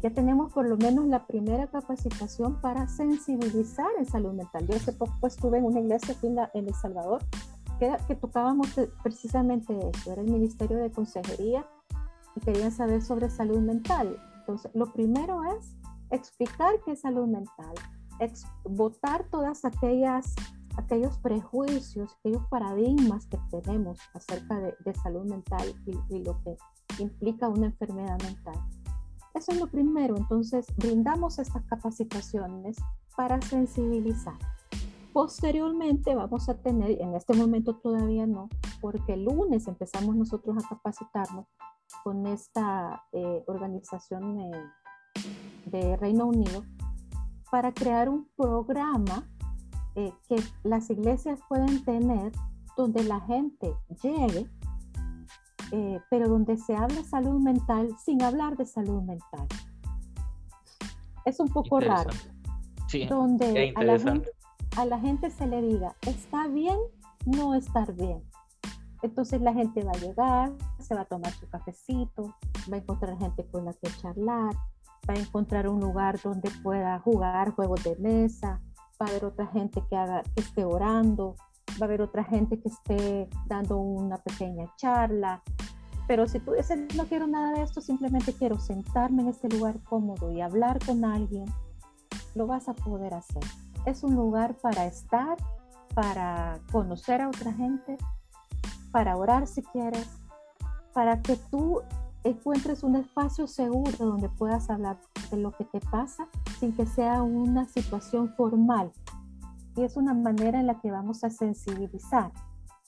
Ya 0.00 0.10
tenemos 0.10 0.52
por 0.52 0.66
lo 0.66 0.76
menos 0.76 1.06
la 1.06 1.26
primera 1.26 1.66
capacitación 1.66 2.60
para 2.60 2.88
sensibilizar 2.88 3.88
en 3.98 4.06
salud 4.06 4.32
mental. 4.32 4.66
Yo 4.66 4.76
hace 4.76 4.92
poco 4.92 5.26
estuve 5.26 5.58
en 5.58 5.64
una 5.64 5.80
iglesia 5.80 6.14
aquí 6.14 6.28
en, 6.28 6.38
El 6.66 6.74
Salvador 6.74 7.20
que, 7.78 7.94
que 8.06 8.14
tocábamos 8.14 8.68
precisamente 9.02 9.76
eso, 9.92 10.12
era 10.12 10.22
el 10.22 10.30
Ministerio 10.30 10.78
de 10.78 10.90
Consejería 10.90 11.66
y 12.36 12.40
querían 12.40 12.72
saber 12.72 13.02
sobre 13.02 13.28
salud 13.28 13.58
mental 13.58 14.16
entonces, 14.42 14.70
lo 14.74 14.92
primero 14.92 15.40
es 15.56 15.76
explicar 16.10 16.74
qué 16.84 16.92
es 16.92 17.00
salud 17.00 17.26
mental, 17.26 17.74
votar 18.64 19.24
todas 19.30 19.64
aquellas 19.64 20.34
aquellos 20.76 21.18
prejuicios, 21.18 22.16
aquellos 22.18 22.46
paradigmas 22.48 23.26
que 23.26 23.38
tenemos 23.50 23.98
acerca 24.14 24.58
de, 24.58 24.94
salud 25.02 25.24
mental 25.24 25.74
y, 26.08 26.22
lo 26.22 26.40
que 26.42 26.56
implica 26.98 27.48
una 27.48 27.66
enfermedad 27.66 28.18
mental. 28.22 28.54
Eso 29.34 29.52
es 29.52 29.60
lo 29.60 29.66
primero, 29.66 30.16
entonces 30.16 30.66
brindamos 30.76 31.38
estas 31.38 31.62
capacitaciones 31.66 32.76
para 33.16 33.40
sensibilizar. 33.42 34.38
Posteriormente 35.12 36.14
vamos 36.14 36.48
a 36.48 36.54
tener, 36.54 37.00
en 37.02 37.14
este 37.14 37.34
momento 37.34 37.76
todavía 37.76 38.26
no, 38.26 38.48
porque 38.80 39.14
el 39.14 39.24
lunes 39.24 39.68
empezamos 39.68 40.16
nosotros 40.16 40.56
a 40.56 40.68
capacitarnos 40.68 41.46
con 42.02 42.26
esta 42.26 43.04
eh, 43.12 43.44
organización 43.46 44.38
de 45.66 45.96
Reino 45.96 46.26
Unido 46.26 46.64
para 47.50 47.72
crear 47.72 48.08
un 48.08 48.28
programa 48.36 49.28
eh, 49.94 50.12
que 50.28 50.36
las 50.62 50.88
iglesias 50.90 51.40
pueden 51.48 51.84
tener 51.84 52.32
donde 52.76 53.04
la 53.04 53.20
gente 53.20 53.74
llegue, 54.02 54.48
eh, 55.70 56.00
pero 56.10 56.28
donde 56.28 56.56
se 56.56 56.74
hable 56.74 57.04
salud 57.04 57.40
mental 57.40 57.94
sin 58.02 58.22
hablar 58.22 58.56
de 58.56 58.64
salud 58.64 59.02
mental. 59.02 59.46
Es 61.24 61.38
un 61.40 61.48
poco 61.48 61.78
raro. 61.80 62.10
Sí, 62.88 63.06
donde 63.06 63.72
a 63.76 63.84
la, 63.84 63.98
gente, 63.98 64.30
a 64.76 64.84
la 64.84 64.98
gente 64.98 65.30
se 65.30 65.46
le 65.46 65.62
diga, 65.62 65.94
está 66.02 66.46
bien 66.48 66.78
no 67.24 67.54
estar 67.54 67.94
bien 67.94 68.22
entonces 69.02 69.40
la 69.40 69.52
gente 69.52 69.84
va 69.84 69.92
a 69.92 70.00
llegar, 70.00 70.52
se 70.78 70.94
va 70.94 71.02
a 71.02 71.04
tomar 71.04 71.32
su 71.32 71.48
cafecito, 71.48 72.34
va 72.70 72.76
a 72.76 72.80
encontrar 72.80 73.18
gente 73.18 73.44
con 73.50 73.64
la 73.64 73.72
que 73.72 73.88
charlar, 74.00 74.54
va 75.08 75.14
a 75.14 75.18
encontrar 75.18 75.68
un 75.68 75.80
lugar 75.80 76.20
donde 76.22 76.50
pueda 76.62 76.98
jugar 77.00 77.52
juegos 77.54 77.82
de 77.82 77.96
mesa, 77.96 78.60
va 79.00 79.06
a 79.06 79.08
haber 79.10 79.24
otra 79.24 79.46
gente 79.48 79.82
que, 79.88 79.96
haga, 79.96 80.22
que 80.34 80.40
esté 80.40 80.64
orando, 80.64 81.34
va 81.80 81.82
a 81.82 81.84
haber 81.84 82.02
otra 82.02 82.22
gente 82.24 82.60
que 82.60 82.68
esté 82.68 83.28
dando 83.46 83.78
una 83.78 84.18
pequeña 84.18 84.72
charla. 84.76 85.42
Pero 86.06 86.26
si 86.26 86.40
tú 86.40 86.52
dices, 86.52 86.78
no 86.96 87.06
quiero 87.06 87.26
nada 87.26 87.52
de 87.52 87.62
esto, 87.62 87.80
simplemente 87.80 88.32
quiero 88.32 88.58
sentarme 88.58 89.22
en 89.22 89.28
este 89.28 89.48
lugar 89.48 89.80
cómodo 89.82 90.30
y 90.30 90.40
hablar 90.40 90.78
con 90.84 91.04
alguien, 91.04 91.46
lo 92.34 92.46
vas 92.46 92.68
a 92.68 92.74
poder 92.74 93.14
hacer. 93.14 93.42
Es 93.86 94.04
un 94.04 94.14
lugar 94.14 94.56
para 94.56 94.86
estar, 94.86 95.36
para 95.94 96.60
conocer 96.70 97.20
a 97.20 97.28
otra 97.28 97.52
gente, 97.52 97.96
para 98.92 99.16
orar 99.16 99.46
si 99.46 99.62
quieres, 99.62 100.08
para 100.92 101.22
que 101.22 101.36
tú 101.50 101.80
encuentres 102.24 102.84
un 102.84 102.96
espacio 102.96 103.46
seguro 103.46 103.96
donde 103.98 104.28
puedas 104.28 104.70
hablar 104.70 104.98
de 105.30 105.38
lo 105.38 105.50
que 105.52 105.64
te 105.64 105.80
pasa 105.80 106.28
sin 106.60 106.72
que 106.76 106.86
sea 106.86 107.22
una 107.22 107.66
situación 107.66 108.32
formal. 108.36 108.92
Y 109.74 109.82
es 109.82 109.96
una 109.96 110.14
manera 110.14 110.60
en 110.60 110.66
la 110.66 110.78
que 110.80 110.90
vamos 110.90 111.24
a 111.24 111.30
sensibilizar. 111.30 112.30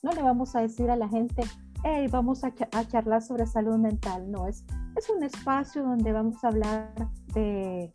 No 0.03 0.11
le 0.11 0.21
vamos 0.21 0.55
a 0.55 0.61
decir 0.61 0.89
a 0.91 0.95
la 0.95 1.09
gente, 1.09 1.43
hey, 1.83 2.07
vamos 2.09 2.43
a, 2.43 2.53
charlar 2.87 3.23
sobre 3.23 3.47
salud 3.47 3.77
mental. 3.77 4.31
No, 4.31 4.47
es, 4.47 4.63
es 4.95 5.09
un 5.09 5.23
espacio 5.23 5.83
donde 5.83 6.13
vamos 6.13 6.43
a 6.43 6.49
hablar 6.49 6.93
de, 7.33 7.91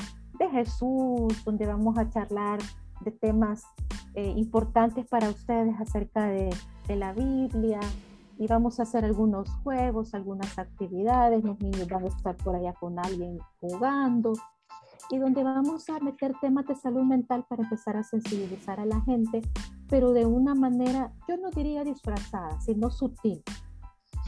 Jesús, 0.50 1.44
donde 1.44 1.66
vamos 1.66 1.96
a 1.98 2.08
charlar 2.08 2.58
de 3.02 3.12
temas 3.12 3.62
eh, 4.14 4.32
importantes 4.36 5.06
para 5.06 5.28
ustedes 5.28 5.78
acerca 5.78 6.24
de, 6.24 6.50
de 6.90 6.96
la 6.96 7.12
Biblia 7.12 7.78
y 8.36 8.48
vamos 8.48 8.80
a 8.80 8.82
hacer 8.82 9.04
algunos 9.04 9.48
juegos, 9.62 10.12
algunas 10.12 10.58
actividades, 10.58 11.44
los 11.44 11.60
niños 11.60 11.86
van 11.86 12.02
a 12.02 12.08
estar 12.08 12.36
por 12.36 12.56
allá 12.56 12.72
con 12.72 12.98
alguien 12.98 13.38
jugando 13.60 14.32
y 15.08 15.18
donde 15.18 15.44
vamos 15.44 15.88
a 15.88 16.00
meter 16.00 16.34
temas 16.40 16.66
de 16.66 16.74
salud 16.74 17.02
mental 17.02 17.46
para 17.48 17.62
empezar 17.62 17.96
a 17.96 18.02
sensibilizar 18.02 18.80
a 18.80 18.86
la 18.86 19.00
gente, 19.02 19.40
pero 19.88 20.12
de 20.12 20.26
una 20.26 20.56
manera, 20.56 21.12
yo 21.28 21.36
no 21.36 21.50
diría 21.50 21.84
disfrazada, 21.84 22.60
sino 22.60 22.90
sutil. 22.90 23.40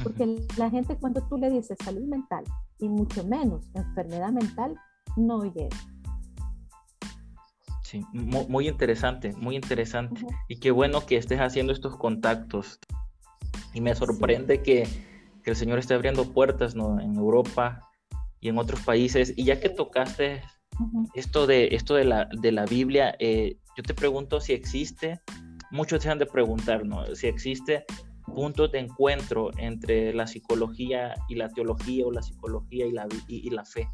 Porque 0.04 0.46
la 0.56 0.70
gente 0.70 0.96
cuando 0.96 1.20
tú 1.22 1.38
le 1.38 1.50
dices 1.50 1.76
salud 1.84 2.04
mental 2.04 2.44
y 2.78 2.88
mucho 2.88 3.24
menos 3.24 3.70
enfermedad 3.74 4.30
mental, 4.30 4.76
no 5.16 5.42
llega. 5.44 5.76
Sí, 7.92 8.06
muy, 8.14 8.68
interesante, 8.68 9.34
muy 9.36 9.54
interesante. 9.54 10.24
Y 10.48 10.60
qué 10.60 10.70
bueno 10.70 11.04
que 11.04 11.18
estés 11.18 11.40
haciendo 11.40 11.74
estos 11.74 11.94
contactos. 11.98 12.78
Y 13.74 13.82
me 13.82 13.94
sorprende 13.94 14.62
que, 14.62 14.88
que, 15.44 15.50
el 15.50 15.56
Señor 15.56 15.78
esté 15.78 15.92
abriendo 15.92 16.32
puertas 16.32 16.74
¿no? 16.74 16.98
en 16.98 17.16
Europa 17.16 17.90
y 18.40 18.48
en 18.48 18.56
otros 18.56 18.80
países. 18.80 19.34
Y 19.36 19.44
ya 19.44 19.60
que 19.60 19.68
tocaste 19.68 20.42
esto, 21.12 21.46
de, 21.46 21.68
esto 21.72 21.94
de, 21.94 22.04
la, 22.06 22.30
de 22.32 22.50
la 22.50 22.64
Biblia, 22.64 23.14
eh, 23.18 23.58
yo 23.76 23.82
te 23.82 23.92
pregunto 23.92 24.40
si 24.40 24.54
existe, 24.54 25.20
muchos 25.70 26.02
se 26.02 26.08
han 26.08 26.18
de 26.18 26.24
preguntar, 26.24 26.86
¿no? 26.86 27.14
Si 27.14 27.26
existe 27.26 27.84
puntos 28.24 28.72
de 28.72 28.78
encuentro 28.78 29.50
entre 29.58 30.14
la 30.14 30.26
psicología 30.26 31.14
y 31.28 31.34
la 31.34 31.50
teología 31.50 32.06
o 32.06 32.10
la 32.10 32.22
psicología 32.22 32.86
y 32.86 32.92
la, 32.92 33.06
y, 33.28 33.50
la 33.50 33.66
fe. 33.66 33.86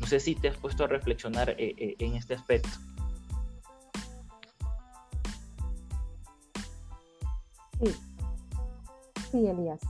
No 0.00 0.08
sé 0.08 0.18
si 0.18 0.34
te 0.34 0.48
has 0.48 0.56
puesto 0.56 0.82
a 0.82 0.88
reflexionar 0.88 1.50
eh, 1.50 1.76
eh, 1.78 1.94
en 2.00 2.16
este 2.16 2.34
aspecto. 2.34 2.80
Sí, 7.80 7.94
sí, 9.30 9.46
Elías. 9.46 9.80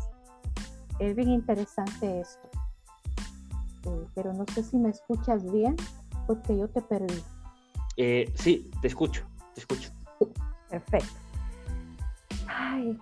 Es 0.98 1.14
bien 1.16 1.30
interesante 1.30 2.20
esto. 2.20 2.48
pero 4.14 4.32
no 4.32 4.44
sé 4.54 4.62
si 4.62 4.78
me 4.78 4.90
escuchas 4.90 5.50
bien 5.50 5.76
porque 6.26 6.56
yo 6.56 6.68
te 6.68 6.80
perdí. 6.80 7.22
Eh, 7.96 8.32
sí, 8.34 8.70
te 8.80 8.88
escucho, 8.88 9.26
te 9.54 9.60
escucho. 9.60 9.90
Perfecto. 10.70 11.14
Ay, 12.48 12.98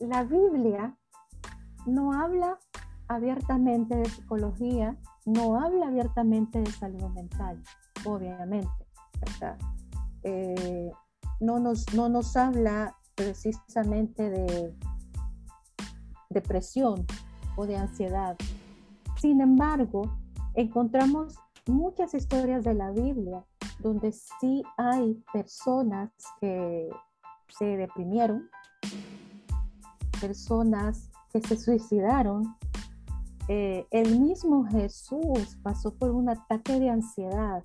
la 0.00 0.24
Biblia 0.24 0.96
no 1.86 2.12
habla 2.12 2.58
abiertamente 3.08 3.96
de 3.96 4.04
psicología, 4.06 4.96
no 5.24 5.60
habla 5.60 5.86
abiertamente 5.86 6.60
de 6.60 6.70
salud 6.72 7.08
mental, 7.10 7.62
obviamente. 8.04 8.68
Eh, 10.22 10.90
no, 11.40 11.58
nos, 11.58 11.92
no 11.94 12.08
nos 12.08 12.36
habla 12.36 12.96
precisamente 13.14 14.30
de 14.30 14.74
depresión 16.30 17.06
o 17.56 17.66
de 17.66 17.76
ansiedad. 17.76 18.36
Sin 19.20 19.40
embargo, 19.40 20.18
encontramos 20.54 21.38
muchas 21.66 22.14
historias 22.14 22.64
de 22.64 22.74
la 22.74 22.90
Biblia 22.90 23.44
donde 23.78 24.12
sí 24.12 24.62
hay 24.76 25.22
personas 25.32 26.10
que 26.40 26.88
se 27.48 27.64
deprimieron, 27.76 28.48
personas 30.20 31.10
que 31.32 31.40
se 31.40 31.56
suicidaron. 31.56 32.56
Eh, 33.48 33.86
el 33.90 34.18
mismo 34.18 34.64
Jesús 34.66 35.56
pasó 35.62 35.94
por 35.94 36.10
un 36.10 36.28
ataque 36.28 36.80
de 36.80 36.90
ansiedad. 36.90 37.64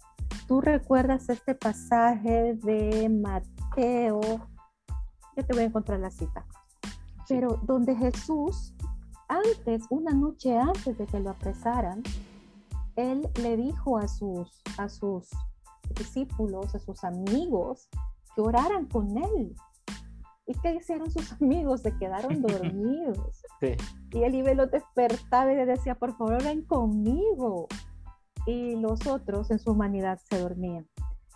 ¿Tú 0.52 0.60
recuerdas 0.60 1.30
este 1.30 1.56
pasaje 1.56 2.56
de 2.56 3.08
Mateo? 3.08 4.20
Yo 5.38 5.46
te 5.46 5.54
voy 5.54 5.62
a 5.62 5.68
encontrar 5.68 6.02
la 6.02 6.12
cita. 6.12 6.46
Pero 7.30 7.62
donde 7.64 7.96
Jesús, 7.96 8.74
antes, 9.30 9.86
una 9.90 10.12
noche 10.12 10.58
antes 10.58 10.98
de 10.98 11.08
que 11.08 11.22
lo 11.22 11.30
apresaran, 11.30 12.04
él 12.98 13.30
le 13.42 13.56
dijo 13.56 13.98
a 13.98 14.10
sus, 14.10 14.62
a 14.78 14.90
sus 14.90 15.30
discípulos, 15.96 16.76
a 16.76 16.80
sus 16.80 17.02
amigos, 17.06 17.88
que 18.36 18.42
oraran 18.42 18.88
con 18.88 19.18
él. 19.18 19.56
¿Y 20.46 20.54
qué 20.60 20.76
hicieron 20.76 21.10
sus 21.10 21.32
amigos? 21.42 21.80
Se 21.80 21.96
quedaron 21.96 22.42
dormidos. 22.42 23.42
Y 24.14 24.24
él 24.24 24.36
iba 24.36 24.52
y 24.52 24.56
los 24.56 24.70
despertaba 24.70 25.54
y 25.54 25.56
le 25.56 25.66
decía, 25.66 25.96
por 25.96 26.12
favor, 26.18 26.34
oren 26.34 26.64
conmigo. 26.64 27.70
Y 28.46 28.76
los 28.76 29.06
otros 29.08 29.52
en 29.52 29.60
su 29.60 29.72
humanidad 29.72 30.20
se 30.30 30.40
dormían. 30.40 30.88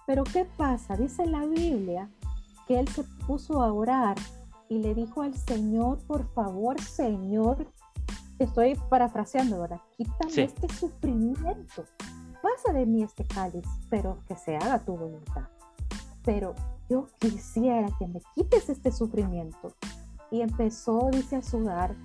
Pero 0.08 0.24
¿qué 0.24 0.46
pasa? 0.46 0.96
Dice 0.96 1.26
la 1.26 1.46
Biblia 1.46 2.10
que 2.68 2.80
él 2.80 2.88
se 2.88 3.04
puso 3.28 3.62
a 3.62 3.72
orar 3.72 4.18
y 4.70 4.80
le 4.80 4.96
dijo 4.96 5.22
al 5.22 5.36
Señor, 5.36 6.00
por 6.08 6.28
favor, 6.34 6.80
Señor, 6.82 7.68
estoy 8.39 8.76
parafraseando 8.89 9.58
ahora, 9.58 9.82
quítame 9.98 10.44
este 10.44 10.68
sufrimiento, 10.74 11.86
pasa 12.41 12.74
de 12.74 12.86
mí 12.86 13.04
este 13.04 13.24
cáliz, 13.26 13.65
pero 13.89 14.20
que 14.28 14.36
se 14.36 14.56
haga 14.56 14.80
tu 14.80 14.98
voluntad. 14.98 15.44
Pero 16.24 16.56
yo 16.89 17.08
quisiera 17.20 17.88
que 17.98 18.08
me 18.08 18.22
quites 18.34 18.70
este 18.70 18.91
sufrimiento. 18.91 19.74
Y 20.32 20.41
empezó, 20.41 21.10
dice, 21.12 21.38
a 21.38 21.41
sudar 21.41 21.96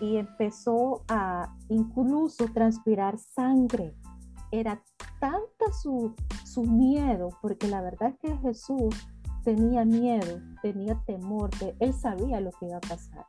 y 0.00 0.16
empezó 0.16 1.02
a 1.08 1.54
incluso 1.68 2.46
transpirar 2.46 3.18
sangre. 3.18 3.94
Era 4.50 4.82
tanta 5.20 5.72
su, 5.72 6.14
su 6.44 6.62
miedo, 6.62 7.30
porque 7.42 7.68
la 7.68 7.80
verdad 7.80 8.10
es 8.10 8.18
que 8.18 8.36
Jesús 8.38 8.94
tenía 9.44 9.84
miedo, 9.84 10.40
tenía 10.62 11.00
temor, 11.06 11.50
de, 11.58 11.74
él 11.80 11.94
sabía 11.94 12.40
lo 12.40 12.50
que 12.52 12.66
iba 12.66 12.76
a 12.76 12.80
pasar 12.80 13.26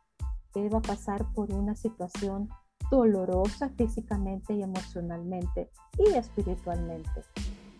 va 0.60 0.80
a 0.80 0.82
pasar 0.82 1.26
por 1.34 1.52
una 1.54 1.76
situación 1.76 2.50
dolorosa 2.90 3.70
físicamente 3.70 4.54
y 4.54 4.64
emocionalmente 4.64 5.72
y 5.98 6.14
espiritualmente. 6.14 7.24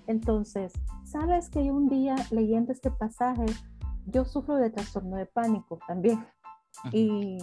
Entonces, 0.08 0.74
sabes 1.04 1.50
que 1.50 1.72
un 1.72 1.90
día 1.90 2.16
leyendo 2.32 2.72
este 2.72 2.92
pasaje, 2.92 3.46
yo 4.06 4.26
sufro 4.26 4.56
de 4.56 4.70
trastorno 4.70 5.18
de 5.18 5.26
pánico 5.26 5.80
también. 5.88 6.26
Y 6.92 7.38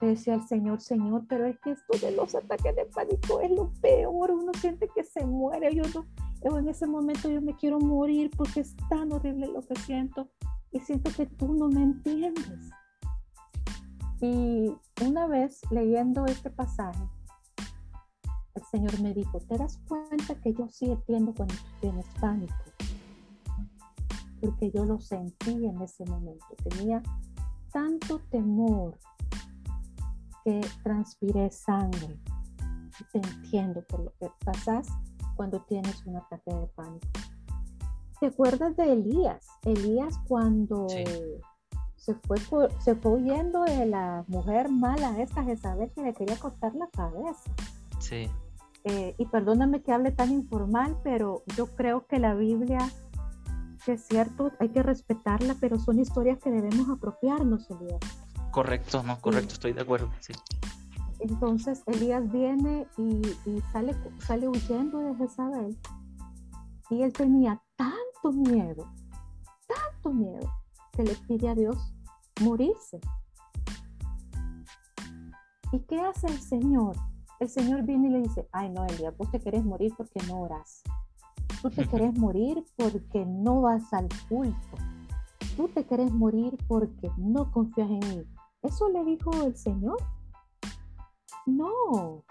decía 0.00 0.34
al 0.34 0.46
Señor, 0.46 0.80
Señor, 0.80 1.24
pero 1.28 1.46
es 1.46 1.58
que 1.60 1.72
esto 1.72 1.98
de 1.98 2.12
los 2.12 2.34
ataques 2.34 2.76
de 2.76 2.84
pánico 2.86 3.40
es 3.40 3.50
lo 3.50 3.72
peor, 3.80 4.30
uno 4.32 4.52
siente 4.60 4.88
que 4.94 5.04
se 5.04 5.24
muere, 5.24 5.74
yo 5.74 5.82
no, 5.94 6.58
en 6.58 6.68
ese 6.68 6.86
momento 6.86 7.30
yo 7.30 7.40
me 7.40 7.54
quiero 7.56 7.78
morir 7.78 8.30
porque 8.36 8.60
es 8.60 8.76
tan 8.88 9.12
horrible 9.12 9.46
lo 9.46 9.62
que 9.62 9.76
siento 9.76 10.28
y 10.70 10.80
siento 10.80 11.10
que 11.16 11.26
tú 11.26 11.54
no 11.54 11.68
me 11.68 11.82
entiendes. 11.82 12.70
Y 14.20 14.72
una 15.04 15.26
vez 15.26 15.60
leyendo 15.70 16.26
este 16.26 16.50
pasaje, 16.50 17.02
el 18.54 18.62
Señor 18.64 19.00
me 19.00 19.12
dijo, 19.12 19.38
¿te 19.40 19.56
das 19.56 19.78
cuenta 19.88 20.34
que 20.40 20.52
yo 20.54 20.68
sí 20.68 20.90
entiendo 20.90 21.34
cuando 21.34 21.54
tienes 21.80 22.06
pánico? 22.20 22.54
Porque 24.40 24.70
yo 24.70 24.84
lo 24.84 25.00
sentí 25.00 25.66
en 25.66 25.80
ese 25.80 26.04
momento. 26.04 26.46
Tenía 26.68 27.02
tanto 27.72 28.20
temor 28.30 28.98
que 30.44 30.60
transpiré 30.82 31.50
sangre. 31.50 32.20
te 33.12 33.18
entiendo 33.18 33.82
por 33.88 34.04
lo 34.04 34.12
que 34.20 34.28
pasas 34.44 34.86
cuando 35.36 35.60
tienes 35.62 36.04
un 36.06 36.16
ataque 36.16 36.54
de 36.54 36.66
pánico. 36.68 37.08
¿Te 38.20 38.26
acuerdas 38.26 38.76
de 38.76 38.92
Elías? 38.92 39.46
Elías 39.64 40.18
cuando 40.28 40.86
se 40.88 42.14
fue, 42.14 42.38
se 42.80 42.94
fue 42.94 43.12
huyendo 43.12 43.64
de 43.64 43.86
la 43.86 44.24
mujer 44.28 44.68
mala, 44.68 45.20
esta 45.20 45.42
Jezabel, 45.42 45.90
que 45.92 46.02
le 46.02 46.14
quería 46.14 46.38
cortar 46.38 46.74
la 46.74 46.88
cabeza. 46.88 47.50
Sí. 47.98 48.30
Eh, 48.84 49.14
y 49.16 49.26
perdóname 49.26 49.82
que 49.82 49.92
hable 49.92 50.12
tan 50.12 50.30
informal, 50.30 50.98
pero 51.02 51.42
yo 51.56 51.66
creo 51.74 52.06
que 52.06 52.18
la 52.18 52.34
Biblia, 52.34 52.78
que 53.84 53.92
es 53.92 54.06
cierto, 54.06 54.52
hay 54.60 54.68
que 54.68 54.82
respetarla, 54.82 55.56
pero 55.58 55.78
son 55.78 55.98
historias 55.98 56.38
que 56.38 56.50
debemos 56.50 56.90
apropiarnos, 56.90 57.70
Elías. 57.70 58.00
Correcto, 58.54 59.02
no, 59.02 59.20
correcto, 59.20 59.54
estoy 59.54 59.72
de 59.72 59.80
acuerdo, 59.80 60.08
sí. 60.20 60.32
Entonces 61.18 61.82
Elías 61.86 62.30
viene 62.30 62.86
y, 62.96 63.20
y, 63.46 63.60
sale, 63.72 63.96
sale 64.20 64.46
huyendo 64.46 65.00
de 65.00 65.16
Jezabel 65.16 65.76
y 66.88 67.02
él 67.02 67.12
tenía 67.12 67.60
tanto 67.74 68.30
miedo, 68.30 68.88
tanto 69.66 70.12
miedo, 70.12 70.48
que 70.92 71.02
le 71.02 71.16
pide 71.26 71.48
a 71.48 71.56
Dios 71.56 71.76
morirse. 72.42 73.00
¿Y 75.72 75.80
qué 75.80 76.00
hace 76.00 76.28
el 76.28 76.40
Señor? 76.40 76.94
El 77.40 77.48
Señor 77.48 77.82
viene 77.82 78.06
y 78.06 78.12
le 78.12 78.20
dice, 78.20 78.48
ay 78.52 78.70
no, 78.70 78.86
Elia, 78.86 79.10
vos 79.18 79.32
te 79.32 79.40
querés 79.40 79.64
morir 79.64 79.92
porque 79.96 80.20
no 80.28 80.42
oras. 80.42 80.84
Tú 81.60 81.70
te 81.70 81.88
querés 81.88 82.16
morir 82.16 82.64
porque 82.76 83.26
no 83.26 83.62
vas 83.62 83.92
al 83.92 84.08
culto. 84.28 84.76
Tú 85.56 85.66
te 85.66 85.84
querés 85.84 86.12
morir 86.12 86.56
porque 86.68 87.10
no 87.16 87.50
confías 87.50 87.90
en 87.90 87.98
mí. 87.98 88.24
¿Eso 88.64 88.88
le 88.88 89.04
dijo 89.04 89.30
el 89.44 89.56
Señor? 89.56 89.98
No. 91.46 92.24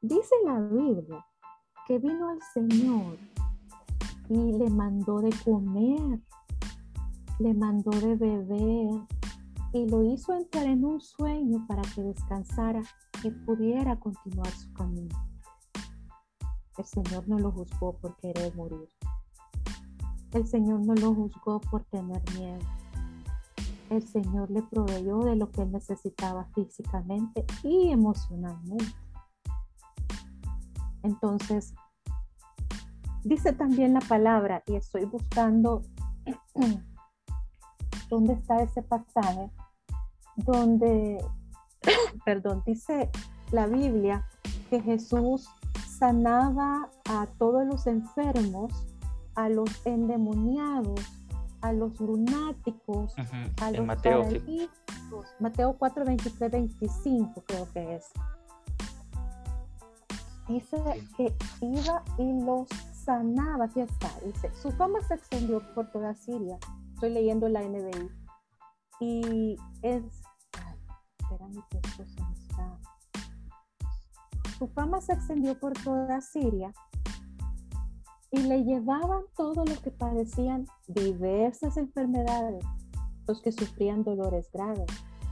Dice 0.00 0.34
la 0.46 0.58
Biblia 0.60 1.26
que 1.86 1.98
vino 1.98 2.32
el 2.32 2.40
Señor 2.54 3.18
y 4.30 4.52
le 4.52 4.70
mandó 4.70 5.20
de 5.20 5.30
comer 5.44 6.20
le 7.40 7.54
mandó 7.54 7.90
de 7.90 8.16
beber 8.16 9.06
y 9.72 9.88
lo 9.88 10.04
hizo 10.04 10.34
entrar 10.34 10.66
en 10.66 10.84
un 10.84 11.00
sueño 11.00 11.64
para 11.66 11.80
que 11.94 12.02
descansara 12.02 12.82
y 13.24 13.30
pudiera 13.30 13.98
continuar 13.98 14.50
su 14.50 14.70
camino. 14.74 15.16
El 16.76 16.84
Señor 16.84 17.26
no 17.28 17.38
lo 17.38 17.50
juzgó 17.50 17.96
por 17.96 18.14
querer 18.16 18.54
morir. 18.54 18.88
El 20.32 20.46
Señor 20.46 20.80
no 20.80 20.94
lo 20.94 21.14
juzgó 21.14 21.60
por 21.62 21.84
tener 21.84 22.22
miedo. 22.36 22.60
El 23.90 24.06
Señor 24.06 24.50
le 24.50 24.62
proveyó 24.62 25.18
de 25.18 25.36
lo 25.36 25.50
que 25.50 25.62
él 25.62 25.72
necesitaba 25.72 26.46
físicamente 26.54 27.44
y 27.64 27.90
emocionalmente. 27.90 28.94
Entonces, 31.02 31.74
dice 33.24 33.52
también 33.52 33.94
la 33.94 34.00
palabra, 34.00 34.62
y 34.66 34.76
estoy 34.76 35.06
buscando 35.06 35.82
¿dónde 38.08 38.34
está 38.34 38.62
ese 38.62 38.82
pasaje? 38.82 39.50
Donde, 40.36 41.24
perdón, 42.24 42.62
dice 42.64 43.10
la 43.50 43.66
Biblia 43.66 44.24
que 44.68 44.80
Jesús 44.80 45.48
sanaba 45.98 46.88
a 47.08 47.26
todos 47.38 47.66
los 47.66 47.88
enfermos, 47.88 48.72
a 49.34 49.48
los 49.48 49.84
endemoniados 49.84 51.19
a 51.62 51.72
los 51.72 51.98
lunáticos, 52.00 53.14
a 53.60 53.70
los 53.70 53.86
Mateo, 53.86 54.26
Mateo 55.38 55.76
4, 55.78 56.04
23, 56.04 56.50
25 56.50 57.44
creo 57.46 57.68
que 57.72 57.96
es. 57.96 58.06
Dice 60.48 60.82
que 61.16 61.34
iba 61.60 62.02
y 62.18 62.42
los 62.42 62.68
sanaba, 62.92 63.66
aquí 63.66 63.80
está, 63.80 64.10
dice, 64.24 64.50
su 64.60 64.72
fama 64.72 65.00
se 65.02 65.14
extendió 65.14 65.60
por 65.74 65.90
toda 65.90 66.14
Siria, 66.14 66.58
estoy 66.94 67.10
leyendo 67.10 67.48
la 67.48 67.62
NBI, 67.62 68.10
y 69.00 69.56
es, 69.82 70.02
ay, 70.58 70.76
espérame 71.18 71.64
que 71.70 71.78
esto 71.78 72.04
se 72.04 72.20
está, 72.42 72.78
su 74.58 74.68
fama 74.68 75.00
se 75.00 75.12
extendió 75.12 75.58
por 75.58 75.72
toda 75.72 76.20
Siria, 76.20 76.72
y 78.30 78.38
le 78.42 78.64
llevaban 78.64 79.22
todo 79.36 79.64
lo 79.64 79.74
que 79.82 79.90
padecían 79.90 80.66
diversas 80.86 81.76
enfermedades, 81.76 82.64
los 83.26 83.42
que 83.42 83.52
sufrían 83.52 84.04
dolores 84.04 84.50
graves, 84.52 84.86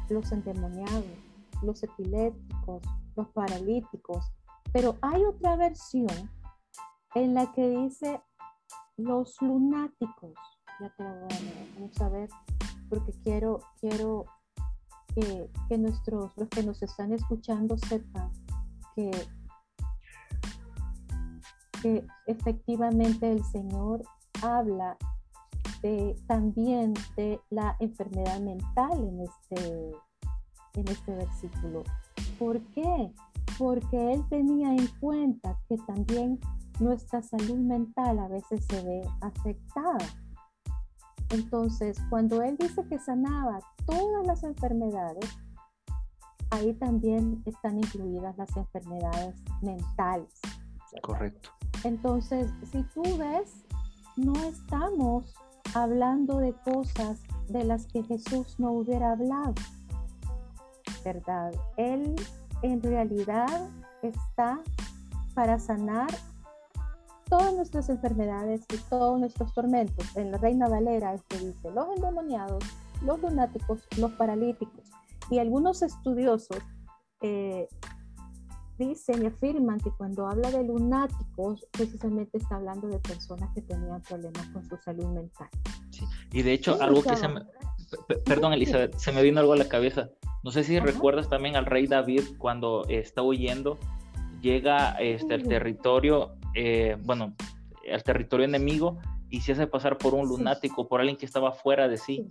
los 0.09 0.33
endemoniados, 0.33 1.05
los 1.63 1.83
epilépticos, 1.83 2.83
los 3.17 3.29
paralíticos. 3.29 4.33
Pero 4.73 4.97
hay 5.01 5.25
otra 5.25 5.57
versión 5.57 6.31
en 7.15 7.35
la 7.35 7.53
que 7.53 7.69
dice 7.69 8.21
los 8.97 9.41
lunáticos. 9.41 10.35
Ya 10.81 10.93
te 10.97 11.03
voy 11.03 11.13
a 11.13 11.75
Vamos 11.75 12.01
a 12.01 12.09
ver, 12.09 12.29
porque 12.89 13.13
quiero, 13.23 13.61
quiero 13.81 14.27
que, 15.15 15.51
que 15.69 15.79
nuestros, 15.79 16.37
los 16.37 16.49
que 16.49 16.63
nos 16.63 16.83
están 16.83 17.13
escuchando 17.13 17.77
sepan 17.79 18.33
que 18.95 19.11
que 21.83 22.05
efectivamente 22.27 23.31
el 23.31 23.45
Señor 23.45 24.03
habla 24.43 24.97
de, 25.83 26.17
también 26.27 26.95
de 27.17 27.41
la 27.51 27.77
enfermedad 27.81 28.41
mental 28.41 28.93
en 29.05 29.21
este, 29.21 29.93
en 30.75 30.89
este 30.89 31.15
versículo. 31.15 31.85
¿Por 32.39 32.61
qué? 32.73 33.13
Porque 33.59 34.13
Él 34.13 34.25
tenía 34.29 34.73
en 34.73 34.87
cuenta 35.01 35.59
que 35.69 35.77
también 35.79 36.39
nuestra 36.81 37.23
salud 37.23 37.59
mental 37.59 38.19
a 38.19 38.29
veces 38.29 38.65
se 38.69 38.83
ve 38.83 39.03
afectada. 39.21 39.99
Entonces, 41.31 41.99
cuando 42.09 42.43
Él 42.43 42.57
dice 42.57 42.87
que 42.89 42.99
sanaba 42.99 43.59
todas 43.87 44.27
las 44.27 44.43
enfermedades, 44.45 45.29
ahí 46.51 46.73
también 46.75 47.43
están 47.45 47.79
incluidas 47.79 48.37
las 48.39 48.57
enfermedades 48.57 49.35
mentales. 49.61 50.41
Correcto. 51.03 51.51
Entonces, 51.85 52.51
si 52.71 52.83
tú 52.95 53.03
ves, 53.17 53.65
no 54.17 54.35
estamos 54.45 55.35
hablando 55.75 56.39
de 56.39 56.53
cosas 56.65 57.21
de 57.49 57.65
las 57.65 57.87
que 57.87 58.03
Jesús 58.03 58.59
no 58.59 58.73
hubiera 58.73 59.13
hablado, 59.13 59.55
¿verdad? 61.05 61.53
Él 61.77 62.15
en 62.63 62.83
realidad 62.83 63.69
está 64.03 64.61
para 65.35 65.59
sanar 65.59 66.09
todas 67.29 67.55
nuestras 67.55 67.89
enfermedades 67.89 68.63
y 68.73 68.77
todos 68.89 69.21
nuestros 69.21 69.53
tormentos. 69.55 70.17
En 70.17 70.33
la 70.33 70.39
Reina 70.39 70.69
Valera 70.69 71.15
esto 71.15 71.37
dice, 71.39 71.71
los 71.71 71.87
endemoniados, 71.97 72.65
los 73.03 73.21
lunáticos, 73.21 73.87
los 73.99 74.13
paralíticos. 74.13 74.85
Y 75.31 75.39
algunos 75.39 75.83
estudiosos 75.83 76.59
eh, 77.21 77.69
dicen 78.79 79.23
y 79.23 79.27
afirman 79.27 79.79
que 79.81 79.91
cuando 79.91 80.27
habla 80.27 80.51
de 80.51 80.65
lunáticos, 80.65 81.67
precisamente 81.73 82.39
está 82.39 82.57
hablando 82.57 82.89
de 82.89 82.99
personas 83.01 83.53
que 83.55 83.63
tenían 83.63 84.01
problemas 84.03 84.47
con 84.49 84.65
su 84.65 84.77
salud 84.79 85.07
mental. 85.07 85.49
Sí. 85.91 86.05
Y 86.33 86.43
de 86.43 86.53
hecho, 86.53 86.81
algo 86.81 87.03
que 87.03 87.17
se 87.17 87.29
me... 87.29 87.43
Perdón, 88.25 88.53
Elizabeth, 88.53 88.97
se 88.97 89.13
me 89.13 89.23
vino 89.23 89.41
algo 89.41 89.55
a 89.55 89.57
la 89.57 89.69
cabeza. 89.69 90.11
No 90.45 90.51
sé 90.51 90.63
si 90.63 90.79
recuerdas 90.79 91.29
también 91.29 91.57
al 91.57 91.67
rey 91.67 91.87
David 91.87 92.23
cuando 92.39 92.85
está 92.89 93.23
huyendo, 93.23 93.79
llega 94.41 94.93
este, 95.01 95.35
al 95.35 95.43
territorio, 95.43 96.37
eh, 96.55 96.97
bueno, 97.03 97.35
al 97.93 98.03
territorio 98.05 98.45
enemigo 98.45 98.99
y 99.31 99.41
se 99.41 99.53
hace 99.53 99.67
pasar 99.67 99.99
por 99.99 100.15
un 100.15 100.29
lunático, 100.29 100.87
por 100.87 101.01
alguien 101.01 101.17
que 101.17 101.27
estaba 101.27 101.53
fuera 101.53 101.89
de 101.89 101.97
sí. 101.97 102.29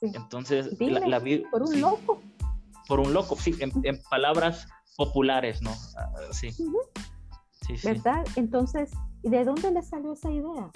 Entonces, 0.00 0.78
la, 0.80 1.22
por 1.50 1.62
un 1.62 1.80
loco. 1.80 2.20
Por 2.88 3.00
un 3.00 3.12
loco, 3.12 3.36
sí, 3.36 3.54
en 3.60 4.02
palabras 4.10 4.66
populares, 5.00 5.62
¿no? 5.62 5.70
Ah, 5.96 6.12
sí. 6.30 6.52
sí, 6.52 7.74
¿Verdad? 7.82 8.22
Entonces, 8.36 8.90
¿de 9.22 9.44
dónde 9.46 9.70
le 9.70 9.82
salió 9.82 10.12
esa 10.12 10.30
idea? 10.30 10.70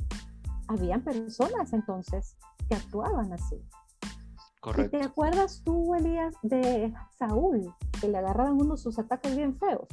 Habían 0.67 1.03
personas 1.03 1.75
entonces 1.75 2.35
que 2.67 2.75
actuaban 2.75 3.35
así. 3.35 3.63
Correcto. 4.63 4.97
¿Te 4.97 5.05
acuerdas 5.05 5.61
tú, 5.63 5.95
Elías, 5.95 6.35
de 6.41 6.95
Saúl, 7.19 7.71
que 8.01 8.09
le 8.09 8.17
agarraban 8.17 8.55
unos 8.55 8.81
sus 8.81 8.99
ataques 8.99 9.37
bien 9.37 9.59
feos? 9.59 9.89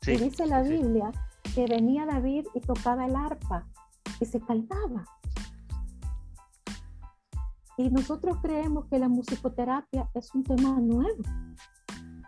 Sí, 0.00 0.12
y 0.12 0.16
dice 0.16 0.46
la 0.46 0.62
Biblia 0.62 1.12
que 1.54 1.66
venía 1.66 2.06
David 2.06 2.46
y 2.54 2.60
tocaba 2.60 3.04
el 3.04 3.14
arpa 3.14 3.66
y 4.18 4.24
se 4.24 4.40
calmaba. 4.40 5.04
Y 7.76 7.90
nosotros 7.90 8.38
creemos 8.40 8.86
que 8.86 8.98
la 8.98 9.08
musicoterapia 9.08 10.08
es 10.14 10.34
un 10.34 10.42
tema 10.42 10.70
nuevo. 10.80 11.22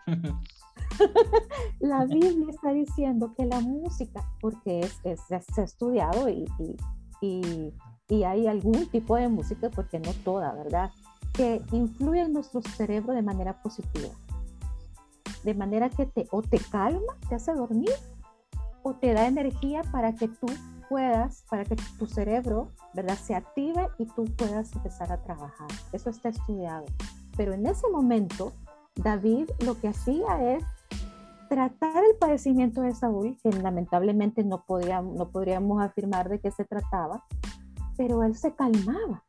la 1.80 2.04
Biblia 2.04 2.46
está 2.50 2.72
diciendo 2.72 3.34
que 3.36 3.46
la 3.46 3.60
música, 3.60 4.24
porque 4.40 4.80
es, 4.80 5.00
es, 5.04 5.58
estudiado 5.58 6.28
y, 6.28 6.46
y, 7.20 7.72
y, 8.08 8.24
hay 8.24 8.46
algún 8.46 8.86
tipo 8.88 9.16
de 9.16 9.28
música, 9.28 9.70
porque 9.70 9.98
no 9.98 10.12
toda, 10.24 10.52
¿verdad? 10.54 10.90
Que 11.32 11.62
influye 11.72 12.22
en 12.22 12.32
nuestro 12.32 12.62
cerebro 12.62 13.12
de 13.12 13.22
manera 13.22 13.60
positiva. 13.62 14.14
De 15.44 15.54
manera 15.54 15.90
que 15.90 16.06
te 16.06 16.26
o 16.30 16.42
te 16.42 16.58
calma, 16.58 17.16
te 17.28 17.34
hace 17.34 17.52
dormir, 17.52 17.90
o 18.82 18.94
te 18.94 19.12
da 19.12 19.26
energía 19.26 19.82
para 19.90 20.14
que 20.14 20.28
tú 20.28 20.46
puedas, 20.88 21.44
para 21.50 21.64
que 21.64 21.76
tu 21.98 22.06
cerebro, 22.06 22.70
¿verdad? 22.94 23.18
Se 23.18 23.34
active 23.34 23.88
y 23.98 24.06
tú 24.06 24.24
puedas 24.36 24.72
empezar 24.74 25.12
a 25.12 25.22
trabajar. 25.22 25.68
Eso 25.92 26.10
está 26.10 26.28
estudiado. 26.28 26.84
Pero 27.36 27.52
en 27.52 27.66
ese 27.66 27.88
momento, 27.88 28.52
David 28.94 29.50
lo 29.64 29.78
que 29.78 29.88
hacía 29.88 30.56
es 30.56 30.64
tratar 31.48 32.04
el 32.04 32.16
padecimiento 32.18 32.82
de 32.82 32.94
Saúl, 32.94 33.36
que 33.42 33.50
lamentablemente 33.50 34.44
no, 34.44 34.64
no 34.68 35.30
podríamos 35.30 35.82
afirmar 35.82 36.28
de 36.28 36.40
qué 36.40 36.50
se 36.50 36.64
trataba, 36.64 37.24
pero 37.96 38.22
él 38.22 38.34
se 38.36 38.54
calmaba, 38.54 39.24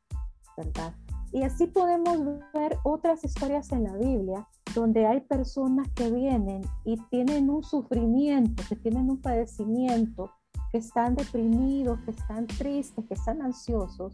¿verdad? 0.56 0.94
Y 1.32 1.44
así 1.44 1.68
podemos 1.68 2.18
ver 2.54 2.78
otras 2.84 3.24
historias 3.24 3.72
en 3.72 3.84
la 3.84 3.96
Biblia 3.96 4.48
donde 4.74 5.06
hay 5.08 5.22
personas 5.22 5.88
que 5.96 6.12
vienen 6.12 6.62
y 6.86 6.98
tienen 7.10 7.50
un 7.50 7.64
sufrimiento, 7.64 8.64
que 8.70 8.76
tienen 8.76 9.10
un 9.10 9.22
padecimiento, 9.22 10.32
que 10.72 10.78
están 10.78 11.16
deprimidos, 11.16 12.00
que 12.02 12.12
están 12.12 12.48
tristes, 12.48 13.06
que 13.06 13.14
están 13.14 13.42
ansiosos, 13.42 14.14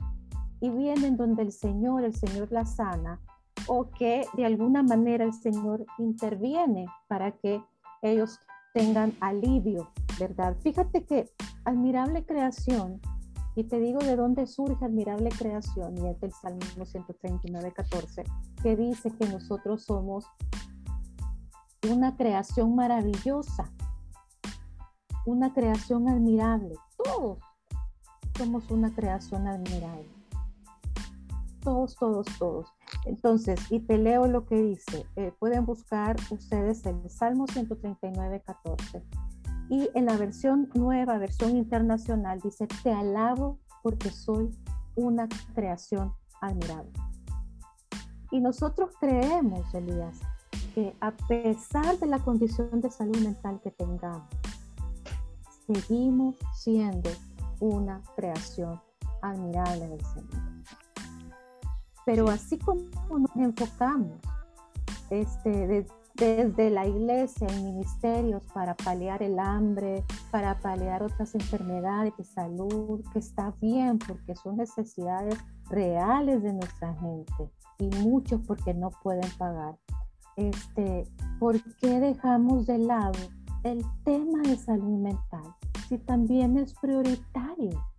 y 0.61 0.69
vienen 0.69 1.17
donde 1.17 1.43
el 1.43 1.51
Señor, 1.51 2.03
el 2.03 2.15
Señor 2.15 2.51
la 2.51 2.65
sana, 2.65 3.19
o 3.67 3.89
que 3.89 4.25
de 4.35 4.45
alguna 4.45 4.83
manera 4.83 5.25
el 5.25 5.33
Señor 5.33 5.85
interviene 5.97 6.85
para 7.07 7.31
que 7.31 7.61
ellos 8.03 8.39
tengan 8.73 9.15
alivio, 9.19 9.91
¿verdad? 10.19 10.55
Fíjate 10.61 11.05
que 11.05 11.29
admirable 11.65 12.25
creación, 12.25 13.01
y 13.55 13.63
te 13.65 13.79
digo 13.79 13.99
de 13.99 14.15
dónde 14.15 14.47
surge 14.47 14.83
admirable 14.83 15.29
creación, 15.29 15.97
y 15.97 16.07
es 16.07 16.19
del 16.19 16.33
Salmo 16.33 16.61
139, 16.85 17.71
14, 17.71 18.23
que 18.61 18.75
dice 18.75 19.11
que 19.11 19.27
nosotros 19.27 19.83
somos 19.83 20.25
una 21.89 22.15
creación 22.15 22.75
maravillosa, 22.75 23.71
una 25.25 25.53
creación 25.53 26.07
admirable. 26.07 26.75
Todos 27.03 27.39
somos 28.37 28.69
una 28.71 28.93
creación 28.93 29.47
admirable. 29.47 30.09
Todos, 31.61 31.95
todos, 31.95 32.25
todos. 32.37 32.67
Entonces, 33.05 33.59
y 33.71 33.79
te 33.79 33.97
leo 33.97 34.27
lo 34.27 34.45
que 34.45 34.55
dice. 34.55 35.05
Eh, 35.15 35.33
pueden 35.39 35.65
buscar 35.65 36.15
ustedes 36.29 36.85
el 36.85 37.09
Salmo 37.09 37.47
139, 37.47 38.41
14. 38.45 39.03
Y 39.69 39.89
en 39.93 40.05
la 40.05 40.17
versión 40.17 40.69
nueva, 40.73 41.17
versión 41.17 41.55
internacional, 41.55 42.39
dice, 42.41 42.67
te 42.83 42.91
alabo 42.91 43.59
porque 43.81 44.09
soy 44.09 44.49
una 44.95 45.27
creación 45.53 46.13
admirable. 46.41 46.91
Y 48.31 48.39
nosotros 48.39 48.91
creemos, 48.99 49.73
Elías, 49.73 50.19
que 50.73 50.95
a 51.01 51.11
pesar 51.11 51.99
de 51.99 52.07
la 52.07 52.19
condición 52.19 52.81
de 52.81 52.89
salud 52.89 53.17
mental 53.19 53.59
que 53.63 53.71
tengamos, 53.71 54.27
seguimos 55.67 56.35
siendo 56.55 57.09
una 57.59 58.01
creación 58.15 58.81
admirable 59.21 59.87
del 59.87 60.05
Señor. 60.05 60.42
Pero 62.05 62.29
así 62.29 62.57
como 62.57 62.81
nos 63.09 63.35
enfocamos 63.35 64.19
este, 65.09 65.85
desde 66.15 66.69
la 66.69 66.85
iglesia 66.87 67.47
en 67.47 67.65
ministerios 67.65 68.43
para 68.53 68.75
paliar 68.75 69.23
el 69.23 69.39
hambre, 69.39 70.03
para 70.31 70.59
paliar 70.59 71.03
otras 71.03 71.33
enfermedades 71.35 72.15
de 72.17 72.23
salud, 72.23 73.03
que 73.11 73.19
está 73.19 73.53
bien 73.61 73.99
porque 73.99 74.35
son 74.35 74.57
necesidades 74.57 75.37
reales 75.69 76.43
de 76.43 76.53
nuestra 76.53 76.93
gente 76.95 77.51
y 77.79 77.89
muchos 78.01 78.41
porque 78.45 78.73
no 78.73 78.91
pueden 79.01 79.29
pagar. 79.37 79.75
Este, 80.35 81.05
¿Por 81.39 81.61
qué 81.75 81.99
dejamos 81.99 82.67
de 82.67 82.79
lado 82.79 83.19
el 83.63 83.83
tema 84.03 84.41
de 84.43 84.57
salud 84.57 84.99
mental 84.99 85.55
si 85.87 85.97
también 85.97 86.57
es 86.57 86.73
prioritario? 86.75 87.92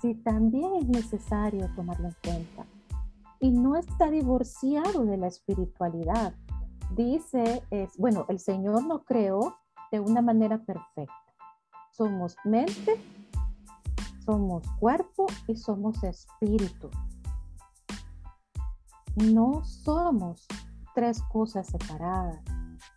Si 0.00 0.14
también 0.14 0.76
es 0.76 0.88
necesario 0.88 1.68
tomarlo 1.74 2.08
en 2.08 2.16
cuenta. 2.24 2.66
Y 3.40 3.50
no 3.50 3.76
está 3.76 4.10
divorciado 4.10 5.04
de 5.04 5.16
la 5.16 5.26
espiritualidad. 5.26 6.34
Dice, 6.94 7.62
es, 7.70 7.96
bueno, 7.96 8.26
el 8.28 8.38
Señor 8.38 8.84
nos 8.84 9.04
creó 9.04 9.56
de 9.92 10.00
una 10.00 10.22
manera 10.22 10.58
perfecta. 10.58 11.14
Somos 11.92 12.36
mente, 12.44 13.00
somos 14.24 14.62
cuerpo 14.78 15.26
y 15.46 15.56
somos 15.56 16.02
espíritu. 16.04 16.90
No 19.16 19.64
somos 19.64 20.46
tres 20.94 21.22
cosas 21.32 21.66
separadas. 21.66 22.40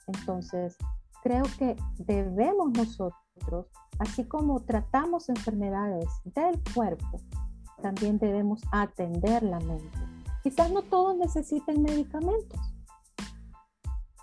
Entonces, 0.08 0.78
creo 1.22 1.43
que 1.58 1.76
debemos 1.97 2.72
nosotros, 2.72 3.68
así 4.00 4.24
como 4.26 4.62
tratamos 4.62 5.30
enfermedades 5.30 6.08
del 6.26 6.62
cuerpo, 6.74 7.20
también 7.82 8.18
debemos 8.18 8.62
atender 8.72 9.44
la 9.44 9.60
mente. 9.60 10.00
Quizás 10.41 10.72
no 10.72 10.82
todos 10.82 11.18
necesiten 11.18 11.82
medicamentos, 11.82 12.60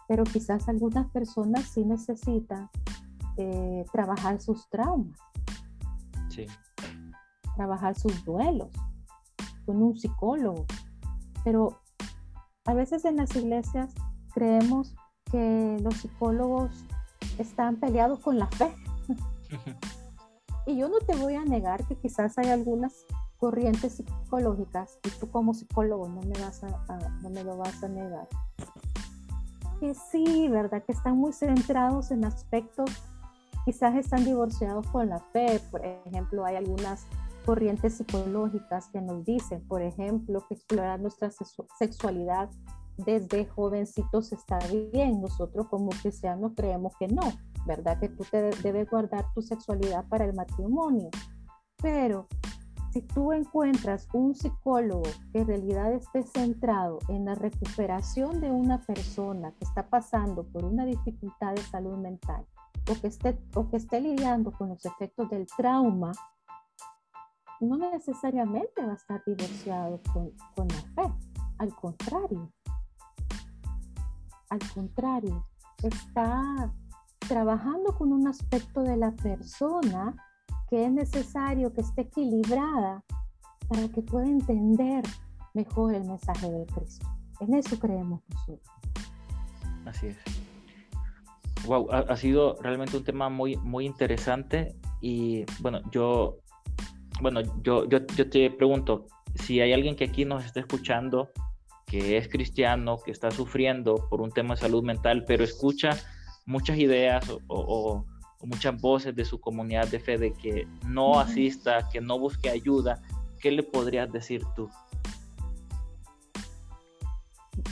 pero 0.08 0.24
quizás 0.24 0.68
algunas 0.68 1.08
personas 1.10 1.66
sí 1.66 1.84
necesitan 1.84 2.68
eh, 3.36 3.84
trabajar 3.92 4.40
sus 4.40 4.68
traumas. 4.68 5.18
Trabajar 7.56 7.94
sus 7.94 8.24
duelos 8.24 8.70
con 9.66 9.82
un 9.82 9.96
psicólogo. 9.96 10.66
Pero 11.44 11.80
a 12.64 12.74
veces 12.74 13.04
en 13.04 13.16
las 13.16 13.34
iglesias 13.36 13.94
creemos 14.34 14.94
que 15.30 15.78
los 15.82 15.94
psicólogos 15.94 16.84
están 17.38 17.76
peleados 17.76 18.18
con 18.20 18.38
la 18.38 18.46
fe. 18.48 18.74
y 20.66 20.76
yo 20.76 20.88
no 20.88 20.98
te 20.98 21.16
voy 21.16 21.34
a 21.34 21.44
negar 21.44 21.86
que 21.86 21.96
quizás 21.96 22.38
hay 22.38 22.50
algunas 22.50 23.06
corrientes 23.38 23.94
psicológicas 23.94 24.98
y 25.04 25.10
tú 25.18 25.30
como 25.30 25.54
psicólogo 25.54 26.08
no 26.08 26.20
me, 26.20 26.38
vas 26.40 26.62
no 27.22 27.30
me 27.30 27.42
lo 27.42 27.56
vas 27.56 27.82
a 27.82 27.88
negar 27.88 28.28
que 29.80 29.94
sí, 29.94 30.48
¿verdad? 30.48 30.84
Que 30.84 30.92
están 30.92 31.16
muy 31.16 31.32
centrados 31.32 32.10
en 32.10 32.24
aspectos, 32.24 32.90
quizás 33.64 33.96
están 33.96 34.24
divorciados 34.24 34.86
con 34.88 35.08
la 35.08 35.18
fe. 35.18 35.60
Por 35.70 35.84
ejemplo, 35.84 36.44
hay 36.44 36.56
algunas 36.56 37.06
corrientes 37.46 37.96
psicológicas 37.96 38.88
que 38.88 39.00
nos 39.00 39.24
dicen, 39.24 39.66
por 39.66 39.80
ejemplo, 39.80 40.44
que 40.46 40.54
explorar 40.54 41.00
nuestra 41.00 41.30
sexualidad 41.78 42.50
desde 42.96 43.46
jovencitos 43.46 44.32
está 44.32 44.58
bien. 44.92 45.20
Nosotros 45.20 45.68
como 45.68 45.90
cristianos 45.90 46.52
creemos 46.56 46.92
que 46.98 47.08
no, 47.08 47.22
¿verdad? 47.66 47.98
Que 47.98 48.08
tú 48.08 48.24
te 48.30 48.50
debes 48.62 48.88
guardar 48.90 49.26
tu 49.34 49.42
sexualidad 49.42 50.06
para 50.08 50.24
el 50.24 50.34
matrimonio. 50.34 51.10
Pero 51.82 52.26
si 52.92 53.02
tú 53.02 53.32
encuentras 53.32 54.08
un 54.12 54.34
psicólogo 54.34 55.04
que 55.32 55.40
en 55.40 55.46
realidad 55.46 55.92
esté 55.92 56.24
centrado 56.24 56.98
en 57.08 57.24
la 57.24 57.36
recuperación 57.36 58.40
de 58.40 58.50
una 58.50 58.80
persona 58.80 59.52
que 59.52 59.64
está 59.64 59.88
pasando 59.88 60.44
por 60.44 60.64
una 60.64 60.84
dificultad 60.84 61.54
de 61.54 61.62
salud 61.62 61.96
mental 61.96 62.44
o 62.90 63.00
que 63.00 63.06
esté, 63.06 63.38
o 63.54 63.68
que 63.68 63.76
esté 63.76 64.00
lidiando 64.00 64.50
con 64.50 64.70
los 64.70 64.84
efectos 64.84 65.30
del 65.30 65.46
trauma, 65.46 66.10
no 67.60 67.76
necesariamente 67.76 68.84
va 68.84 68.92
a 68.92 68.96
estar 68.96 69.22
divorciado 69.24 70.00
con, 70.12 70.32
con 70.56 70.66
la 70.68 71.04
fe. 71.04 71.14
Al 71.58 71.74
contrario, 71.74 72.50
al 74.50 74.60
contrario, 74.74 75.46
está 75.82 76.72
trabajando 77.20 77.94
con 77.96 78.12
un 78.12 78.26
aspecto 78.26 78.82
de 78.82 78.96
la 78.96 79.12
persona 79.12 80.14
que 80.68 80.84
es 80.84 80.92
necesario 80.92 81.72
que 81.72 81.80
esté 81.80 82.02
equilibrada 82.02 83.02
para 83.68 83.88
que 83.88 84.02
pueda 84.02 84.26
entender 84.26 85.04
mejor 85.54 85.94
el 85.94 86.04
mensaje 86.04 86.50
de 86.50 86.66
Cristo. 86.66 87.06
En 87.40 87.54
eso 87.54 87.78
creemos 87.78 88.20
nosotros. 88.28 88.74
Así 89.86 90.08
es. 90.08 90.16
Wow, 91.66 91.90
ha, 91.92 92.16
sido 92.16 92.56
realmente 92.60 92.96
un 92.96 93.04
tema 93.04 93.28
muy, 93.28 93.56
muy 93.56 93.84
interesante 93.84 94.74
y 95.00 95.44
bueno, 95.60 95.80
yo, 95.90 96.38
bueno, 97.20 97.42
yo, 97.62 97.86
yo, 97.88 97.98
yo 98.16 98.30
te 98.30 98.50
pregunto, 98.50 99.06
si 99.34 99.60
hay 99.60 99.72
alguien 99.72 99.94
que 99.94 100.04
aquí 100.04 100.24
nos 100.24 100.44
está 100.44 100.60
escuchando 100.60 101.30
que 101.90 102.16
es 102.16 102.28
cristiano, 102.28 102.98
que 103.04 103.10
está 103.10 103.30
sufriendo 103.30 104.06
por 104.08 104.20
un 104.20 104.30
tema 104.30 104.54
de 104.54 104.60
salud 104.60 104.84
mental, 104.84 105.24
pero 105.26 105.42
escucha 105.42 105.90
muchas 106.46 106.78
ideas 106.78 107.24
o 107.48 108.04
muchas 108.46 108.80
voces 108.80 109.14
de 109.14 109.24
su 109.24 109.40
comunidad 109.40 109.88
de 109.88 110.00
fe 110.00 110.16
de 110.16 110.32
que 110.32 110.66
no 110.86 111.18
asista, 111.18 111.88
que 111.92 112.00
no 112.00 112.18
busque 112.18 112.48
ayuda, 112.48 113.02
¿qué 113.40 113.50
le 113.50 113.62
podrías 113.62 114.10
decir 114.10 114.42
tú? 114.56 114.68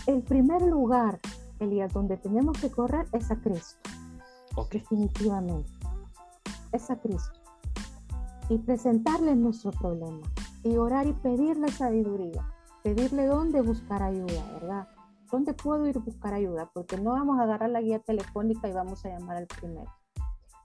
El 0.06 0.22
primer 0.22 0.62
lugar, 0.62 1.18
Elías, 1.60 1.92
donde 1.92 2.16
tenemos 2.16 2.58
que 2.58 2.70
correr 2.70 3.06
es 3.12 3.30
a 3.30 3.36
Cristo. 3.36 3.78
Definitivamente. 4.70 5.70
Es 6.72 6.90
a 6.90 6.96
Cristo. 6.96 7.38
Y 8.48 8.58
presentarle 8.58 9.36
nuestro 9.36 9.70
problema. 9.70 10.26
Y 10.64 10.76
orar 10.76 11.06
y 11.06 11.12
pedirle 11.12 11.68
sabiduría. 11.68 12.44
Pedirle 12.82 13.26
dónde 13.26 13.60
buscar 13.60 14.02
ayuda, 14.02 14.42
¿verdad? 14.52 14.88
¿Dónde 15.30 15.52
puedo 15.52 15.86
ir 15.86 15.96
a 15.96 16.00
buscar 16.00 16.32
ayuda? 16.32 16.70
Porque 16.72 16.96
no 16.96 17.12
vamos 17.12 17.38
a 17.38 17.42
agarrar 17.42 17.70
la 17.70 17.80
guía 17.80 17.98
telefónica 17.98 18.68
y 18.68 18.72
vamos 18.72 19.04
a 19.04 19.10
llamar 19.10 19.36
al 19.36 19.46
primero. 19.46 19.92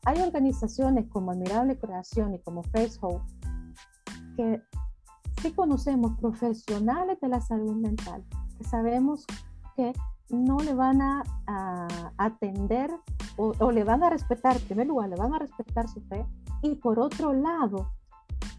Hay 0.06 0.22
organizaciones 0.22 1.10
como 1.10 1.32
Admirable 1.32 1.78
Creación 1.78 2.34
y 2.34 2.40
como 2.40 2.62
Hope 2.62 3.24
que 4.36 4.62
sí 5.42 5.52
conocemos 5.52 6.18
profesionales 6.20 7.20
de 7.22 7.28
la 7.30 7.42
salud 7.42 7.76
mental, 7.76 8.24
que 8.58 8.64
sabemos 8.64 9.26
que 9.76 9.94
no 10.30 10.58
le 10.60 10.74
van 10.74 11.02
a, 11.02 11.24
atender 12.18 12.92
o, 13.38 13.54
o, 13.60 13.72
le 13.72 13.84
van 13.84 14.04
a 14.04 14.10
respetar, 14.10 14.56
en 14.58 14.64
primer 14.64 14.88
lugar, 14.88 15.10
le 15.10 15.16
van 15.16 15.34
a 15.34 15.40
respetar 15.40 15.88
su 15.88 16.02
fe 16.02 16.26
y 16.62 16.76
por 16.76 17.00
otro 17.00 17.34
lado, 17.34 17.92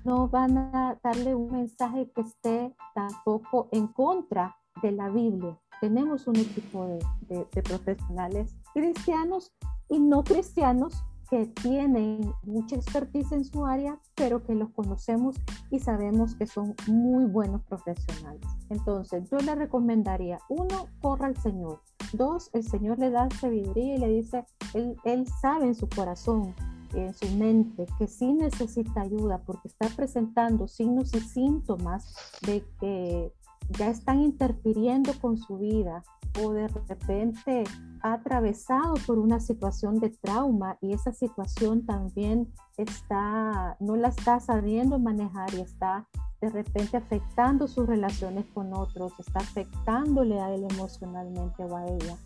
no 0.04 0.28
van 0.28 0.58
a 0.58 0.98
darle 1.02 1.34
un 1.34 1.50
mensaje 1.50 2.10
que 2.14 2.20
esté 2.20 2.74
tampoco 2.94 3.68
en 3.72 3.86
contra 3.88 4.56
de 4.82 4.92
la 4.92 5.08
Biblia. 5.08 5.58
Tenemos 5.80 6.26
un 6.26 6.36
equipo 6.36 6.86
de, 7.22 7.46
profesionales 7.62 8.54
cristianos 8.72 9.52
y 9.88 9.98
no 9.98 10.22
cristianos 10.22 11.02
que 11.30 11.46
tienen 11.46 12.32
mucha 12.42 12.76
expertise 12.76 13.32
en 13.32 13.44
su 13.44 13.64
área, 13.64 13.98
pero 14.14 14.44
que 14.44 14.54
los 14.54 14.70
conocemos 14.70 15.36
y 15.70 15.78
sabemos 15.78 16.34
que 16.34 16.46
son 16.46 16.74
muy 16.86 17.24
buenos 17.24 17.62
profesionales. 17.62 18.46
Entonces, 18.68 19.28
yo 19.30 19.38
le 19.38 19.54
recomendaría, 19.54 20.38
uno, 20.48 20.88
corra 21.00 21.26
al 21.26 21.36
Señor. 21.38 21.80
Dos, 22.12 22.50
el 22.52 22.62
Señor 22.62 22.98
le 22.98 23.10
da 23.10 23.28
sabiduría 23.40 23.96
y 23.96 23.98
le 23.98 24.08
dice, 24.08 24.44
él, 24.74 24.96
él 25.04 25.26
sabe 25.40 25.66
en 25.66 25.74
su 25.74 25.88
corazón, 25.88 26.54
en 27.00 27.14
su 27.14 27.28
mente, 27.36 27.86
que 27.98 28.06
sí 28.06 28.32
necesita 28.32 29.02
ayuda 29.02 29.42
porque 29.44 29.68
está 29.68 29.88
presentando 29.88 30.68
signos 30.68 31.14
y 31.14 31.20
síntomas 31.20 32.14
de 32.42 32.64
que 32.80 33.32
ya 33.70 33.88
están 33.88 34.20
interfiriendo 34.22 35.12
con 35.20 35.38
su 35.38 35.58
vida 35.58 36.02
o 36.42 36.52
de 36.52 36.68
repente 36.68 37.64
ha 38.02 38.14
atravesado 38.14 38.94
por 39.06 39.18
una 39.18 39.40
situación 39.40 39.98
de 40.00 40.10
trauma 40.10 40.76
y 40.80 40.92
esa 40.92 41.12
situación 41.12 41.86
también 41.86 42.52
está, 42.76 43.76
no 43.80 43.96
la 43.96 44.08
está 44.08 44.40
sabiendo 44.40 44.98
manejar 44.98 45.54
y 45.54 45.60
está 45.60 46.06
de 46.40 46.50
repente 46.50 46.96
afectando 46.96 47.66
sus 47.68 47.86
relaciones 47.86 48.44
con 48.52 48.74
otros, 48.74 49.12
está 49.18 49.38
afectándole 49.38 50.40
a 50.40 50.52
él 50.54 50.66
emocionalmente 50.70 51.64
o 51.64 51.76
a 51.76 51.86
ella. 51.86 52.16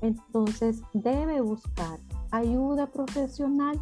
Entonces 0.00 0.82
debe 0.94 1.40
buscar 1.40 1.98
ayuda 2.30 2.86
profesional. 2.86 3.78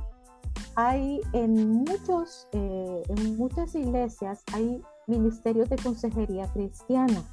Hay 0.80 1.20
en, 1.32 1.70
muchos, 1.70 2.46
eh, 2.52 3.02
en 3.08 3.36
muchas 3.36 3.74
iglesias, 3.74 4.44
hay 4.52 4.80
ministerios 5.08 5.68
de 5.68 5.76
consejería 5.76 6.46
cristiana 6.52 7.24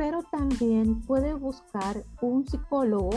pero 0.00 0.22
también 0.22 1.02
puede 1.02 1.34
buscar 1.34 2.06
un 2.22 2.46
psicólogo 2.46 3.10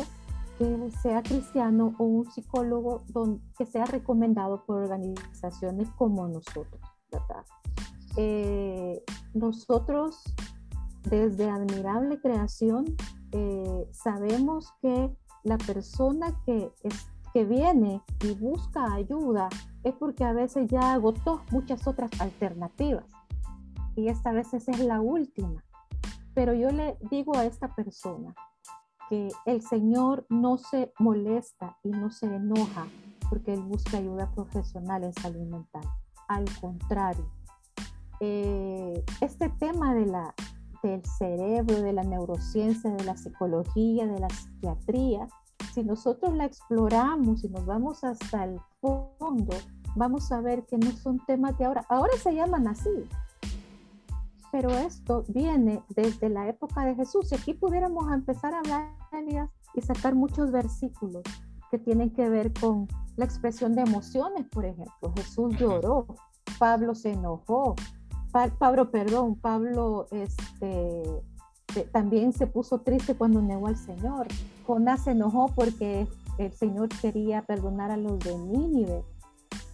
que 0.57 0.91
sea 1.01 1.24
cristiano 1.24 1.95
o 1.97 2.03
un 2.03 2.30
psicólogo 2.30 3.05
que 3.57 3.65
sea 3.65 3.86
recomendado 3.86 4.65
por 4.65 4.82
organizaciones 4.82 5.89
como 5.91 6.28
nosotros, 6.28 6.82
eh, 8.17 9.01
nosotros, 9.34 10.24
desde 11.09 11.49
Admirable 11.49 12.19
Creación, 12.19 12.97
eh, 13.32 13.88
sabemos 13.93 14.74
que 14.82 15.09
la 15.45 15.57
persona 15.57 16.38
que, 16.45 16.69
es, 16.84 17.07
que 17.34 17.46
viene 17.46 18.02
y 18.24 18.34
busca 18.36 18.94
ayuda 18.94 19.50
es 19.84 19.94
porque 19.96 20.24
a 20.24 20.34
veces 20.34 20.68
ya 20.68 20.94
agotó 20.94 21.42
muchas 21.52 21.88
otras 21.88 22.12
alternativas. 22.22 23.06
y 23.96 24.08
esta 24.08 24.32
vez 24.32 24.54
es 24.54 24.80
la 24.80 25.02
última. 25.02 25.64
Pero 26.34 26.54
yo 26.54 26.72
le 26.72 26.98
digo 27.12 27.38
a 27.38 27.46
esta 27.46 27.76
persona 27.76 28.34
que 29.10 29.30
el 29.46 29.62
Señor 29.62 30.26
no 30.30 30.58
se 30.58 30.92
molesta 30.98 31.78
y 31.84 31.90
no 31.90 32.10
se 32.10 32.26
enoja 32.26 32.88
porque 33.30 33.54
Él 33.54 33.62
busca 33.62 33.98
ayuda 33.98 34.32
profesional 34.34 35.04
en 35.04 35.14
salud 35.14 35.48
mental. 35.48 35.84
Al 36.28 36.46
contrario, 36.60 37.30
eh, 38.20 39.04
este 39.22 39.50
tema 39.50 39.94
de 39.94 40.06
la, 40.06 40.34
del 40.82 41.04
cerebro, 41.06 41.82
de 41.82 41.94
la 41.94 42.04
neurociencia, 42.04 42.92
de 42.92 43.04
la 43.04 43.18
psicología, 43.18 44.08
de 44.08 44.20
la 44.20 44.30
psiquiatría, 44.30 45.28
si 45.74 45.84
nosotros 45.84 46.36
la 46.36 46.45
exploramos 46.45 47.43
y 47.43 47.49
nos 47.49 47.65
vamos 47.65 48.03
hasta 48.03 48.45
el 48.45 48.59
fondo, 48.80 49.55
vamos 49.95 50.32
a 50.32 50.39
ver 50.41 50.65
que 50.65 50.78
no 50.78 50.91
son 50.91 51.19
temas 51.26 51.57
de 51.57 51.65
ahora. 51.65 51.86
Ahora 51.89 52.13
se 52.21 52.34
llaman 52.34 52.67
así, 52.67 53.09
pero 54.51 54.69
esto 54.69 55.24
viene 55.30 55.82
desde 55.89 56.30
la 56.30 56.47
época 56.47 56.86
de 56.86 56.95
Jesús. 56.95 57.32
Y 57.32 57.36
aquí 57.36 57.53
pudiéramos 57.53 58.11
empezar 58.11 58.53
a 58.53 58.59
hablar, 58.59 58.93
y 59.76 59.82
sacar 59.82 60.13
muchos 60.13 60.51
versículos 60.51 61.24
que 61.71 61.80
tienen 61.80 62.11
que 62.11 62.30
ver 62.30 62.53
con 62.53 62.88
la 63.15 63.26
expresión 63.26 63.74
de 63.74 63.82
emociones, 63.82 64.45
por 64.49 64.65
ejemplo. 64.65 65.11
Jesús 65.15 65.55
lloró, 65.57 66.05
Pablo 66.59 66.93
se 66.93 67.13
enojó, 67.13 67.76
Pablo, 68.59 68.91
perdón, 68.91 69.36
Pablo 69.36 70.07
este, 70.11 71.03
también 71.82 72.34
se 72.34 72.47
puso 72.47 72.80
triste 72.80 73.15
cuando 73.15 73.41
negó 73.41 73.67
al 73.67 73.78
Señor. 73.78 74.28
Jonás 74.65 75.03
se 75.03 75.11
enojó 75.11 75.51
porque 75.55 76.07
el 76.38 76.51
Señor 76.53 76.89
quería 76.89 77.43
perdonar 77.43 77.91
a 77.91 77.97
los 77.97 78.19
de 78.19 78.38
Nínive. 78.38 79.03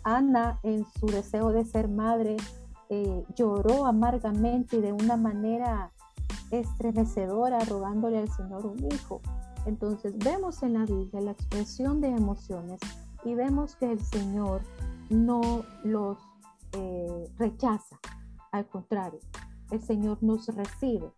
Ana, 0.03 0.59
en 0.63 0.85
su 0.99 1.07
deseo 1.07 1.51
de 1.51 1.65
ser 1.65 1.87
madre, 1.87 2.37
eh, 2.89 3.25
lloró 3.35 3.85
amargamente 3.85 4.77
y 4.77 4.81
de 4.81 4.93
una 4.93 5.17
manera 5.17 5.91
estremecedora, 6.51 7.59
rogándole 7.65 8.17
al 8.17 8.29
Señor 8.29 8.65
un 8.65 8.83
hijo. 8.91 9.21
Entonces 9.65 10.17
vemos 10.17 10.63
en 10.63 10.73
la 10.73 10.85
Biblia 10.85 11.21
la 11.21 11.31
expresión 11.31 12.01
de 12.01 12.09
emociones 12.09 12.79
y 13.23 13.35
vemos 13.35 13.75
que 13.75 13.91
el 13.91 13.99
Señor 13.99 14.61
no 15.09 15.63
los 15.83 16.17
eh, 16.71 17.31
rechaza, 17.37 17.99
al 18.51 18.67
contrario, 18.67 19.19
el 19.71 19.81
Señor 19.81 20.19
nos 20.21 20.47
recibe. 20.47 21.11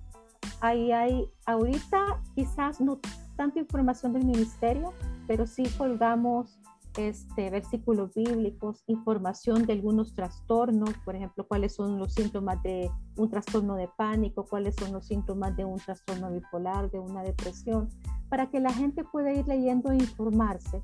Ahí 0.62 0.91
hay 0.91 1.30
ahorita 1.45 2.22
quizás 2.36 2.82
no 2.82 2.99
tanta 3.36 3.60
información 3.60 4.14
del 4.14 4.26
ministerio, 4.26 4.93
pero 5.28 5.47
sí 5.47 5.64
colgamos 5.78 6.60
este, 6.97 7.49
versículos 7.49 8.14
bíblicos, 8.14 8.84
información 8.88 9.66
de 9.66 9.74
algunos 9.74 10.14
trastornos, 10.14 10.89
por 11.05 11.16
ejemplo, 11.16 11.47
cuáles 11.47 11.74
son 11.76 11.97
los 11.97 12.14
síntomas 12.14 12.62
de 12.64 12.91
un 13.16 13.30
trastorno 13.30 13.76
de 13.76 13.88
pánico, 13.95 14.45
cuáles 14.45 14.76
son 14.76 14.91
los 14.91 15.05
síntomas 15.05 15.55
de 15.55 15.66
un 15.66 15.78
trastorno 15.78 16.32
bipolar, 16.32 16.89
de 16.91 16.99
una 16.99 17.24
depresión, 17.24 17.89
para 18.28 18.49
que 18.49 18.60
la 18.60 18.74
gente 18.74 19.03
pueda 19.03 19.32
ir 19.32 19.47
leyendo 19.47 19.91
e 19.91 19.95
informarse, 19.95 20.82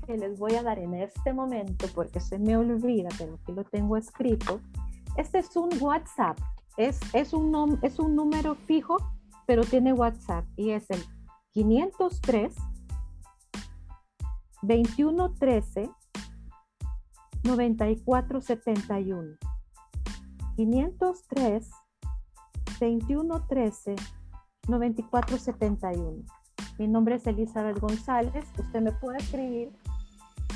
que 0.05 0.17
les 0.17 0.39
voy 0.39 0.55
a 0.55 0.63
dar 0.63 0.79
en 0.79 0.95
este 0.95 1.33
momento 1.33 1.85
porque 1.93 2.19
se 2.19 2.39
me 2.39 2.57
olvida, 2.57 3.09
pero 3.17 3.35
aquí 3.35 3.51
lo 3.51 3.63
tengo 3.63 3.95
escrito. 3.95 4.59
Este 5.17 5.39
es 5.39 5.55
un 5.55 5.69
WhatsApp 5.79 6.37
es, 6.79 7.33
un, 7.33 7.79
es 7.81 7.99
un 7.99 8.15
número 8.15 8.55
fijo, 8.55 8.97
pero 9.45 9.63
tiene 9.63 9.91
WhatsApp 9.91 10.45
y 10.55 10.71
es 10.71 10.89
el 10.89 11.03
503 11.51 12.55
2113 14.61 15.89
9471. 17.43 19.37
503 20.55 21.69
2113 22.79 23.95
9471. 24.67 26.23
Mi 26.77 26.87
nombre 26.87 27.15
es 27.15 27.27
Elizabeth 27.27 27.77
González. 27.79 28.45
Usted 28.57 28.81
me 28.81 28.93
puede 28.93 29.17
escribir 29.17 29.73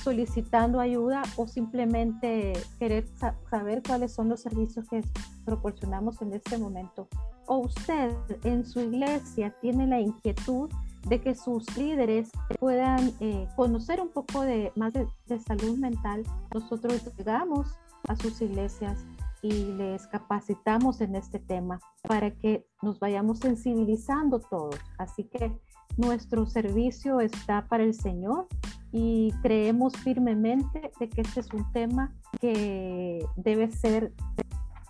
solicitando 0.01 0.79
ayuda 0.79 1.23
o 1.35 1.47
simplemente 1.47 2.53
querer 2.79 3.07
saber 3.49 3.81
cuáles 3.85 4.13
son 4.13 4.29
los 4.29 4.41
servicios 4.41 4.87
que 4.89 5.01
proporcionamos 5.45 6.21
en 6.21 6.33
este 6.33 6.57
momento. 6.57 7.07
O 7.45 7.57
usted 7.57 8.11
en 8.43 8.65
su 8.65 8.79
iglesia 8.79 9.55
tiene 9.61 9.87
la 9.87 9.99
inquietud 9.99 10.69
de 11.07 11.21
que 11.21 11.35
sus 11.35 11.77
líderes 11.77 12.31
puedan 12.59 13.11
eh, 13.19 13.47
conocer 13.55 13.99
un 13.99 14.09
poco 14.09 14.41
de, 14.41 14.71
más 14.75 14.93
de, 14.93 15.07
de 15.27 15.39
salud 15.39 15.77
mental, 15.77 16.23
nosotros 16.53 17.03
llegamos 17.17 17.67
a 18.07 18.15
sus 18.15 18.41
iglesias 18.41 19.05
y 19.41 19.51
les 19.73 20.07
capacitamos 20.07 21.01
en 21.01 21.15
este 21.15 21.39
tema 21.39 21.79
para 22.03 22.31
que 22.31 22.65
nos 22.81 22.99
vayamos 22.99 23.39
sensibilizando 23.39 24.39
todos. 24.39 24.79
Así 24.97 25.25
que 25.25 25.51
nuestro 25.97 26.45
servicio 26.45 27.19
está 27.19 27.67
para 27.67 27.83
el 27.83 27.93
Señor 27.93 28.47
y 28.93 29.33
creemos 29.41 29.93
firmemente 29.97 30.91
de 30.99 31.09
que 31.09 31.21
este 31.21 31.41
es 31.41 31.51
un 31.53 31.69
tema 31.73 32.13
que 32.39 33.25
debe 33.35 33.69
ser 33.71 34.13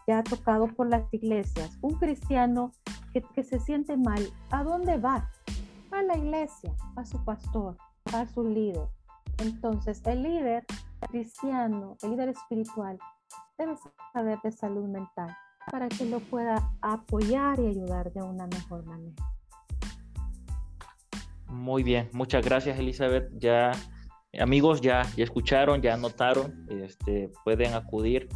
ya 0.08 0.24
tocado 0.24 0.68
por 0.68 0.90
las 0.90 1.12
iglesias. 1.14 1.78
Un 1.82 1.96
cristiano 1.96 2.72
que, 3.14 3.44
se 3.44 3.60
siente 3.60 3.98
mal, 3.98 4.28
¿a 4.50 4.64
dónde 4.64 4.98
va? 4.98 5.30
A 5.92 6.02
la 6.02 6.18
iglesia, 6.18 6.74
a 6.96 7.06
su 7.06 7.24
pastor, 7.24 7.78
a 8.14 8.26
su 8.28 8.44
líder. 8.44 8.88
Entonces, 9.38 10.02
el 10.06 10.24
líder 10.24 10.66
cristiano, 11.12 11.98
el 12.02 12.12
líder 12.12 12.30
espiritual, 12.30 12.98
debe 13.58 13.76
saber 14.14 14.40
de 14.44 14.52
salud 14.52 14.88
mental 14.90 15.36
para 15.72 15.88
que 15.88 16.06
lo 16.06 16.20
pueda 16.20 16.72
apoyar 16.82 17.60
y 17.60 17.68
ayudar 17.68 18.12
de 18.12 18.22
una 18.22 18.48
mejor 18.48 18.86
manera. 18.86 19.24
Muy 21.48 21.84
bien, 21.84 22.10
muchas 22.14 22.44
gracias 22.44 22.80
Elizabeth. 22.80 23.30
Ya 23.38 23.72
amigos 24.40 24.82
ya, 24.82 25.04
ya 25.16 25.24
escucharon, 25.24 25.82
ya 25.82 25.96
notaron, 25.98 26.66
este, 26.70 27.32
pueden 27.44 27.74
acudir 27.74 28.28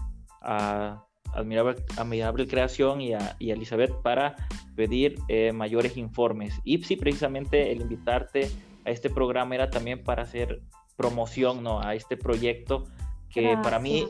a 0.42 1.07
Admirable, 1.34 1.76
Admirable 1.98 2.48
Creación 2.48 3.02
y 3.02 3.14
a, 3.14 3.36
y 3.40 3.52
Elizabeth 3.52 3.94
para 4.02 4.36
pedir 4.76 5.16
eh, 5.28 5.52
mayores 5.52 5.98
informes. 5.98 6.60
Y 6.64 6.84
sí, 6.84 6.96
precisamente 6.96 7.72
el 7.72 7.82
invitarte 7.82 8.50
a 8.86 8.92
este 8.92 9.10
programa 9.10 9.56
era 9.56 9.70
también 9.70 10.04
para 10.04 10.24
hacer 10.24 10.62
promoción 10.96 11.64
¿no? 11.64 11.82
a 11.82 11.96
este 11.96 12.18
proyecto 12.18 12.86
que 13.30 13.58
para 13.62 13.78
mí 13.80 14.08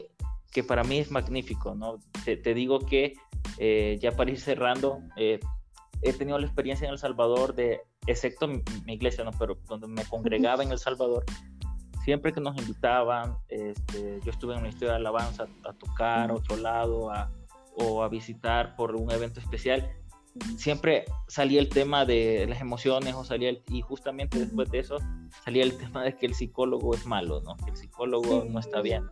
que 0.52 0.64
para 0.64 0.84
mí 0.84 0.98
es 0.98 1.12
magnífico, 1.12 1.76
¿no? 1.76 2.00
Te, 2.26 2.54
digo 2.54 2.80
que 2.80 3.14
eh, 3.60 3.98
ya 4.02 4.14
para 4.14 4.32
ir 4.32 4.40
cerrando, 4.40 5.02
eh, 5.16 5.40
he 6.02 6.14
tenido 6.14 6.40
la 6.40 6.46
experiencia 6.46 6.86
en 6.86 6.94
El 6.94 6.98
Salvador 6.98 7.54
de, 7.54 7.82
excepto 8.08 8.48
mi, 8.48 8.64
iglesia, 8.88 9.24
¿no? 9.24 9.32
Pero 9.38 9.58
donde 9.68 9.88
me 9.88 10.04
congregaba 10.06 10.64
en 10.64 10.72
El 10.72 10.80
Salvador, 10.80 11.26
siempre 12.08 12.32
que 12.32 12.40
nos 12.40 12.58
invitaban, 12.58 13.36
este, 13.50 14.22
yo 14.24 14.32
estuve 14.32 14.54
en 14.54 14.62
una 14.62 14.70
historia 14.70 14.94
de 14.94 15.00
alabanza 15.00 15.46
a, 15.66 15.74
tocar 15.74 16.32
a 16.32 16.34
otro 16.34 16.56
lado 16.56 17.12
o 17.76 18.02
a 18.02 18.08
visitar 18.08 18.78
por 18.78 18.96
un 18.96 19.12
evento 19.12 19.42
especial, 19.42 19.92
siempre 20.56 21.04
salía 21.28 21.60
el 21.60 21.68
tema 21.68 22.06
de 22.06 22.46
las 22.48 22.62
emociones 22.62 23.14
o 23.14 23.26
salía 23.26 23.52
y 23.68 23.82
justamente 23.82 24.40
después 24.40 24.72
de 24.72 24.80
eso 24.80 25.00
salía 25.44 25.64
el 25.64 25.78
tema 25.78 26.02
de 26.02 26.16
que 26.16 26.28
el 26.28 26.34
psicólogo 26.34 26.96
es 26.96 27.06
malo, 27.06 27.42
¿no? 27.42 27.58
Que 27.58 27.72
el 27.72 27.76
psicólogo 27.76 28.46
no 28.50 28.58
está 28.58 28.80
bien. 28.80 29.10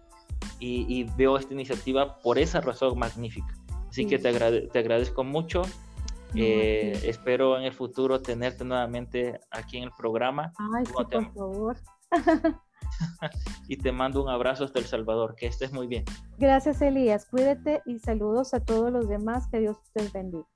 Y, 0.62 1.04
veo 1.18 1.38
esta 1.38 1.54
iniciativa 1.54 2.18
por 2.20 2.40
esa 2.40 2.62
razón 2.62 2.98
magnífica. 2.98 3.54
Así 3.90 4.08
que 4.08 4.18
te, 4.20 4.32
te, 4.70 4.80
agradezco 4.80 5.26
mucho. 5.26 5.64
Eh, 6.34 6.98
espero 7.04 7.58
en 7.58 7.66
el 7.66 7.74
futuro 7.74 8.22
tenerte 8.22 8.64
nuevamente 8.64 9.42
aquí 9.52 9.80
en 9.80 9.84
el 9.84 9.92
programa. 9.92 10.54
Ay, 10.58 10.86
sí, 10.86 10.94
por 10.94 11.34
favor. 11.34 11.78
y 13.68 13.78
te 13.78 13.92
mando 13.92 14.24
un 14.24 14.30
abrazo 14.30 14.64
hasta 14.64 14.80
El 14.80 14.86
Salvador. 14.86 15.36
Que 15.36 15.48
estés 15.48 15.72
muy 15.72 15.88
bien. 15.88 16.06
Gracias, 16.38 16.82
Elías. 16.82 17.26
Cuídate 17.26 17.82
y 17.86 18.00
saludos 18.00 18.54
a 18.54 18.60
todos 18.60 18.92
los 18.92 19.08
demás. 19.08 19.48
Que 19.48 19.60
Dios 19.60 19.78
te 19.94 20.08
bendiga. 20.10 20.48